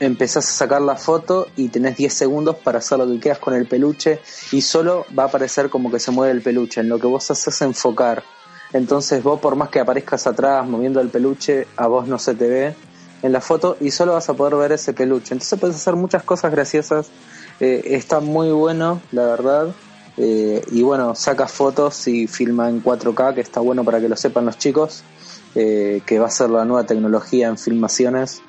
empezás 0.00 0.48
a 0.48 0.52
sacar 0.52 0.82
la 0.82 0.96
foto 0.96 1.48
y 1.56 1.68
tenés 1.68 1.96
10 1.96 2.12
segundos 2.12 2.56
para 2.56 2.78
hacer 2.78 2.98
lo 2.98 3.06
que 3.06 3.18
quieras 3.18 3.38
con 3.38 3.54
el 3.54 3.66
peluche 3.66 4.20
y 4.52 4.60
solo 4.60 5.06
va 5.16 5.24
a 5.24 5.26
aparecer 5.26 5.70
como 5.70 5.90
que 5.90 6.00
se 6.00 6.10
mueve 6.10 6.32
el 6.32 6.42
peluche. 6.42 6.80
En 6.80 6.88
lo 6.88 6.98
que 6.98 7.06
vos 7.06 7.30
haces 7.30 7.54
es 7.54 7.62
enfocar. 7.62 8.22
Entonces 8.72 9.22
vos 9.22 9.40
por 9.40 9.56
más 9.56 9.68
que 9.68 9.80
aparezcas 9.80 10.26
atrás 10.26 10.66
moviendo 10.66 11.00
el 11.00 11.08
peluche, 11.08 11.66
a 11.76 11.86
vos 11.86 12.08
no 12.08 12.18
se 12.18 12.34
te 12.34 12.48
ve 12.48 12.74
en 13.22 13.32
la 13.32 13.40
foto 13.40 13.76
y 13.80 13.90
solo 13.90 14.12
vas 14.12 14.28
a 14.28 14.34
poder 14.34 14.56
ver 14.56 14.72
ese 14.72 14.92
peluche. 14.92 15.34
Entonces 15.34 15.58
puedes 15.58 15.76
hacer 15.76 15.96
muchas 15.96 16.22
cosas 16.22 16.50
graciosas. 16.50 17.08
Eh, 17.60 17.82
está 17.86 18.20
muy 18.20 18.50
bueno, 18.50 19.00
la 19.12 19.26
verdad. 19.26 19.68
Eh, 20.16 20.62
y 20.72 20.82
bueno, 20.82 21.14
saca 21.14 21.46
fotos 21.46 22.08
y 22.08 22.26
filma 22.26 22.68
en 22.68 22.82
4K, 22.82 23.34
que 23.34 23.40
está 23.40 23.60
bueno 23.60 23.84
para 23.84 24.00
que 24.00 24.08
lo 24.08 24.16
sepan 24.16 24.46
los 24.46 24.56
chicos, 24.56 25.02
eh, 25.54 26.00
que 26.06 26.18
va 26.18 26.26
a 26.26 26.30
ser 26.30 26.50
la 26.50 26.64
nueva 26.64 26.84
tecnología 26.84 27.48
en 27.48 27.58
filmaciones 27.58 28.42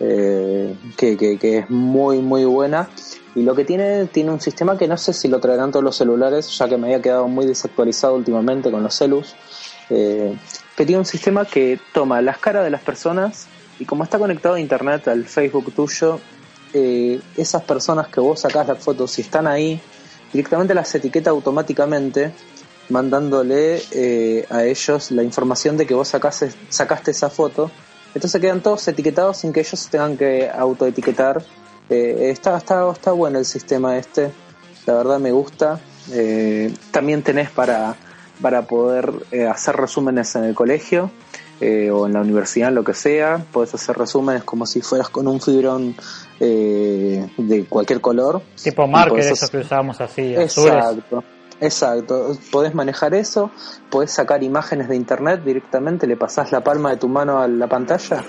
eh, 0.00 0.76
que, 0.96 1.16
que, 1.16 1.58
es 1.58 1.70
muy 1.70 2.18
muy 2.18 2.44
buena 2.44 2.88
y 3.36 3.42
lo 3.42 3.54
que 3.54 3.64
tiene 3.64 4.06
tiene 4.06 4.32
un 4.32 4.40
sistema 4.40 4.76
que 4.76 4.88
no 4.88 4.96
sé 4.96 5.12
si 5.12 5.28
lo 5.28 5.38
traerán 5.38 5.70
todos 5.70 5.84
los 5.84 5.96
celulares 5.96 6.58
ya 6.58 6.68
que 6.68 6.76
me 6.76 6.88
había 6.88 7.00
quedado 7.00 7.28
muy 7.28 7.46
desactualizado 7.46 8.16
últimamente 8.16 8.72
con 8.72 8.82
los 8.82 8.92
celus 8.92 9.36
eh, 9.90 10.34
que 10.76 10.86
tiene 10.86 10.98
un 10.98 11.06
sistema 11.06 11.44
que 11.44 11.78
toma 11.92 12.20
las 12.22 12.38
caras 12.38 12.64
de 12.64 12.70
las 12.70 12.82
personas 12.82 13.46
y 13.78 13.84
como 13.84 14.04
está 14.04 14.18
conectado 14.18 14.54
a 14.54 14.60
internet 14.60 15.08
al 15.08 15.24
Facebook 15.24 15.72
tuyo 15.74 16.20
eh, 16.72 17.20
esas 17.36 17.62
personas 17.62 18.08
que 18.08 18.20
vos 18.20 18.40
sacás 18.40 18.66
las 18.66 18.78
fotos 18.78 19.12
si 19.12 19.22
están 19.22 19.46
ahí 19.46 19.80
directamente 20.32 20.74
las 20.74 20.94
etiqueta 20.94 21.30
automáticamente 21.30 22.32
mandándole 22.88 23.82
eh, 23.92 24.46
a 24.50 24.64
ellos 24.64 25.10
la 25.10 25.22
información 25.22 25.76
de 25.76 25.86
que 25.86 25.94
vos 25.94 26.08
sacaste, 26.08 26.52
sacaste 26.68 27.12
esa 27.12 27.30
foto. 27.30 27.70
Entonces 28.14 28.40
quedan 28.40 28.60
todos 28.60 28.86
etiquetados 28.88 29.38
sin 29.38 29.52
que 29.52 29.60
ellos 29.60 29.88
tengan 29.88 30.16
que 30.18 30.50
autoetiquetar. 30.50 31.42
Eh, 31.88 32.30
está, 32.30 32.58
está, 32.58 33.12
bueno 33.12 33.38
el 33.38 33.46
sistema 33.46 33.96
este, 33.96 34.30
la 34.86 34.94
verdad 34.94 35.18
me 35.18 35.32
gusta. 35.32 35.80
También 36.90 37.22
tenés 37.22 37.50
para, 37.50 37.96
para 38.40 38.62
poder 38.62 39.12
eh, 39.30 39.46
hacer 39.46 39.76
resúmenes 39.76 40.34
en 40.36 40.44
el 40.44 40.54
colegio 40.54 41.10
eh, 41.60 41.90
o 41.90 42.06
en 42.06 42.12
la 42.14 42.20
universidad, 42.20 42.72
lo 42.72 42.84
que 42.84 42.94
sea. 42.94 43.44
Puedes 43.52 43.74
hacer 43.74 43.96
resúmenes 43.96 44.44
como 44.44 44.66
si 44.66 44.80
fueras 44.80 45.08
con 45.08 45.28
un 45.28 45.40
fibrón 45.40 45.94
eh, 46.40 47.26
de 47.36 47.64
cualquier 47.66 48.00
color. 48.00 48.42
Tipo 48.62 48.86
marker, 48.86 49.20
eso 49.20 49.48
que 49.48 49.58
usábamos 49.58 50.00
así, 50.00 50.34
Exacto. 50.34 51.22
Exacto, 51.60 52.36
podés 52.50 52.74
manejar 52.74 53.14
eso, 53.14 53.50
podés 53.88 54.10
sacar 54.10 54.42
imágenes 54.42 54.88
de 54.88 54.96
internet 54.96 55.42
directamente, 55.44 56.06
le 56.06 56.16
pasás 56.16 56.50
la 56.50 56.62
palma 56.62 56.90
de 56.90 56.96
tu 56.96 57.08
mano 57.08 57.40
a 57.40 57.46
la 57.46 57.68
pantalla, 57.68 58.24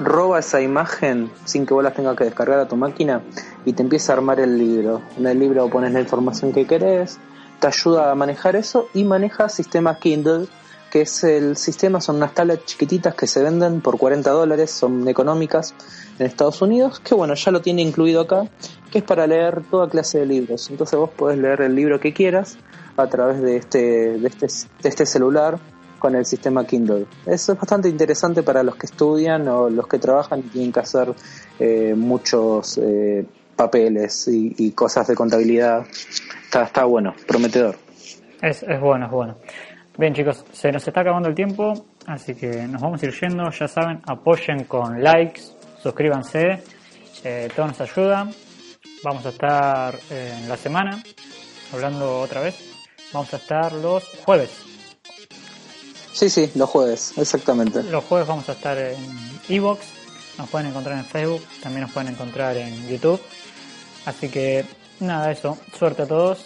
roba 0.00 0.40
esa 0.40 0.60
imagen 0.60 1.30
sin 1.44 1.66
que 1.66 1.72
vos 1.72 1.84
la 1.84 1.92
tengas 1.92 2.16
que 2.16 2.24
descargar 2.24 2.58
a 2.58 2.66
tu 2.66 2.76
máquina 2.76 3.22
y 3.64 3.74
te 3.74 3.82
empieza 3.82 4.12
a 4.12 4.16
armar 4.16 4.40
el 4.40 4.58
libro. 4.58 5.02
En 5.16 5.26
el 5.26 5.38
libro 5.38 5.68
pones 5.70 5.92
la 5.92 6.00
información 6.00 6.52
que 6.52 6.66
querés, 6.66 7.18
te 7.64 7.68
ayuda 7.68 8.10
a 8.10 8.14
manejar 8.14 8.56
eso 8.56 8.90
y 8.92 9.04
maneja 9.04 9.48
sistema 9.48 9.98
Kindle, 9.98 10.48
que 10.90 11.00
es 11.00 11.24
el 11.24 11.56
sistema, 11.56 11.98
son 11.98 12.16
unas 12.16 12.34
tablets 12.34 12.66
chiquititas 12.66 13.14
que 13.14 13.26
se 13.26 13.42
venden 13.42 13.80
por 13.80 13.96
40 13.96 14.30
dólares, 14.32 14.70
son 14.70 15.08
económicas 15.08 15.74
en 16.18 16.26
Estados 16.26 16.60
Unidos, 16.60 17.00
que 17.00 17.14
bueno, 17.14 17.32
ya 17.32 17.50
lo 17.50 17.62
tiene 17.62 17.80
incluido 17.80 18.20
acá, 18.20 18.50
que 18.90 18.98
es 18.98 19.04
para 19.04 19.26
leer 19.26 19.62
toda 19.70 19.88
clase 19.88 20.18
de 20.18 20.26
libros. 20.26 20.68
Entonces 20.68 20.98
vos 20.98 21.08
podés 21.08 21.38
leer 21.38 21.62
el 21.62 21.74
libro 21.74 21.98
que 21.98 22.12
quieras 22.12 22.58
a 22.98 23.06
través 23.06 23.40
de 23.40 23.56
este, 23.56 24.18
de 24.18 24.28
este, 24.28 24.46
de 24.82 24.88
este 24.90 25.06
celular 25.06 25.58
con 25.98 26.14
el 26.16 26.26
sistema 26.26 26.66
Kindle. 26.66 27.06
Eso 27.24 27.52
es 27.54 27.58
bastante 27.58 27.88
interesante 27.88 28.42
para 28.42 28.62
los 28.62 28.76
que 28.76 28.84
estudian 28.84 29.48
o 29.48 29.70
los 29.70 29.88
que 29.88 29.98
trabajan 29.98 30.40
y 30.40 30.42
tienen 30.42 30.70
que 30.70 30.80
hacer 30.80 31.14
eh, 31.58 31.94
muchos 31.96 32.76
eh, 32.76 33.24
papeles 33.54 34.28
y, 34.28 34.54
y, 34.58 34.72
cosas 34.72 35.06
de 35.08 35.14
contabilidad. 35.14 35.86
Está, 36.44 36.64
está 36.64 36.84
bueno, 36.84 37.14
prometedor. 37.26 37.76
Es, 38.42 38.62
es 38.62 38.80
bueno, 38.80 39.06
es 39.06 39.12
bueno. 39.12 39.36
Bien 39.96 40.12
chicos, 40.12 40.44
se 40.52 40.72
nos 40.72 40.86
está 40.86 41.02
acabando 41.02 41.28
el 41.28 41.36
tiempo, 41.36 41.86
así 42.06 42.34
que 42.34 42.66
nos 42.66 42.82
vamos 42.82 43.02
a 43.02 43.06
ir 43.06 43.12
yendo. 43.20 43.48
Ya 43.50 43.68
saben, 43.68 44.02
apoyen 44.06 44.64
con 44.64 45.00
likes, 45.02 45.42
suscríbanse, 45.80 46.62
eh, 47.22 47.48
todo 47.54 47.68
nos 47.68 47.80
ayuda. 47.80 48.28
Vamos 49.04 49.24
a 49.26 49.28
estar 49.28 49.94
eh, 50.10 50.34
en 50.42 50.48
la 50.48 50.56
semana, 50.56 51.02
hablando 51.72 52.20
otra 52.20 52.40
vez. 52.40 52.56
Vamos 53.12 53.32
a 53.34 53.36
estar 53.36 53.72
los 53.72 54.04
jueves. 54.24 54.50
Sí, 56.12 56.28
sí, 56.28 56.50
los 56.54 56.68
jueves, 56.70 57.16
exactamente. 57.16 57.82
Los 57.84 58.04
jueves 58.04 58.26
vamos 58.26 58.48
a 58.48 58.52
estar 58.52 58.76
en 58.76 58.96
Evox, 59.48 59.86
nos 60.38 60.48
pueden 60.48 60.68
encontrar 60.68 60.98
en 60.98 61.04
Facebook, 61.04 61.42
también 61.62 61.82
nos 61.82 61.92
pueden 61.92 62.12
encontrar 62.12 62.56
en 62.56 62.88
YouTube. 62.88 63.20
Así 64.04 64.28
que 64.28 64.64
nada, 65.00 65.30
eso. 65.30 65.58
Suerte 65.78 66.02
a 66.02 66.06
todos. 66.06 66.44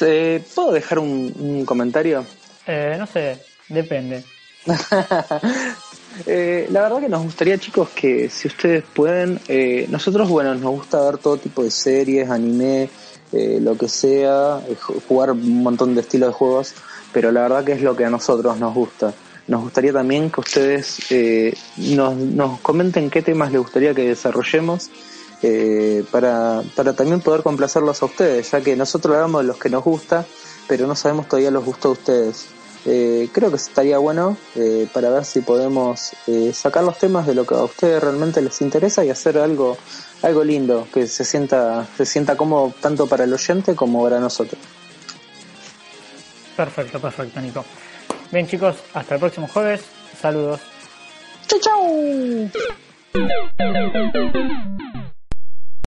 Eh, 0.00 0.42
¿Puedo 0.54 0.72
dejar 0.72 0.98
un, 0.98 1.34
un 1.38 1.64
comentario? 1.64 2.24
Eh, 2.66 2.96
no 2.98 3.06
sé, 3.06 3.42
depende. 3.68 4.24
eh, 6.26 6.68
la 6.70 6.82
verdad 6.82 7.00
que 7.00 7.08
nos 7.08 7.22
gustaría, 7.22 7.58
chicos, 7.58 7.88
que 7.90 8.28
si 8.28 8.48
ustedes 8.48 8.84
pueden, 8.94 9.40
eh, 9.48 9.86
nosotros, 9.88 10.28
bueno, 10.28 10.54
nos 10.54 10.70
gusta 10.70 11.02
ver 11.02 11.18
todo 11.18 11.36
tipo 11.36 11.62
de 11.62 11.70
series, 11.70 12.28
anime, 12.30 12.90
eh, 13.32 13.58
lo 13.60 13.76
que 13.76 13.88
sea, 13.88 14.60
eh, 14.68 14.76
jugar 15.06 15.32
un 15.32 15.62
montón 15.62 15.94
de 15.94 16.00
estilos 16.00 16.30
de 16.30 16.34
juegos, 16.34 16.74
pero 17.12 17.30
la 17.30 17.42
verdad 17.42 17.64
que 17.64 17.72
es 17.72 17.82
lo 17.82 17.94
que 17.96 18.04
a 18.04 18.10
nosotros 18.10 18.58
nos 18.58 18.74
gusta. 18.74 19.12
Nos 19.48 19.62
gustaría 19.62 19.92
también 19.92 20.30
que 20.30 20.40
ustedes 20.40 21.10
eh, 21.10 21.54
nos, 21.76 22.14
nos 22.16 22.60
comenten 22.60 23.10
qué 23.10 23.22
temas 23.22 23.50
les 23.50 23.60
gustaría 23.60 23.94
que 23.94 24.08
desarrollemos. 24.08 24.90
Eh, 25.40 26.04
para, 26.10 26.62
para 26.74 26.94
también 26.94 27.20
poder 27.20 27.42
complacerlos 27.42 28.02
a 28.02 28.06
ustedes, 28.06 28.50
ya 28.50 28.60
que 28.60 28.74
nosotros 28.74 29.14
hablamos 29.14 29.42
de 29.42 29.46
los 29.46 29.56
que 29.56 29.70
nos 29.70 29.84
gusta, 29.84 30.26
pero 30.66 30.86
no 30.86 30.96
sabemos 30.96 31.28
todavía 31.28 31.52
los 31.52 31.64
gustos 31.64 31.96
de 31.96 32.00
ustedes. 32.00 32.46
Eh, 32.84 33.28
creo 33.32 33.50
que 33.50 33.56
estaría 33.56 33.98
bueno 33.98 34.36
eh, 34.54 34.88
para 34.92 35.10
ver 35.10 35.24
si 35.24 35.40
podemos 35.40 36.12
eh, 36.26 36.52
sacar 36.54 36.84
los 36.84 36.96
temas 36.96 37.26
de 37.26 37.34
lo 37.34 37.44
que 37.44 37.54
a 37.54 37.64
ustedes 37.64 38.02
realmente 38.02 38.40
les 38.40 38.60
interesa 38.60 39.04
y 39.04 39.10
hacer 39.10 39.36
algo 39.36 39.76
algo 40.22 40.44
lindo 40.44 40.86
que 40.92 41.06
se 41.06 41.24
sienta 41.24 41.86
se 41.96 42.06
sienta 42.06 42.36
como 42.36 42.72
tanto 42.80 43.06
para 43.06 43.24
el 43.24 43.32
oyente 43.32 43.74
como 43.74 44.02
para 44.04 44.20
nosotros. 44.20 44.60
Perfecto, 46.56 47.00
perfecto, 47.00 47.40
Nico. 47.40 47.64
Bien 48.30 48.46
chicos, 48.46 48.76
hasta 48.94 49.14
el 49.14 49.20
próximo 49.20 49.48
jueves. 49.48 49.84
Saludos. 50.20 50.60
Chau, 51.46 51.58
chau. 51.60 52.50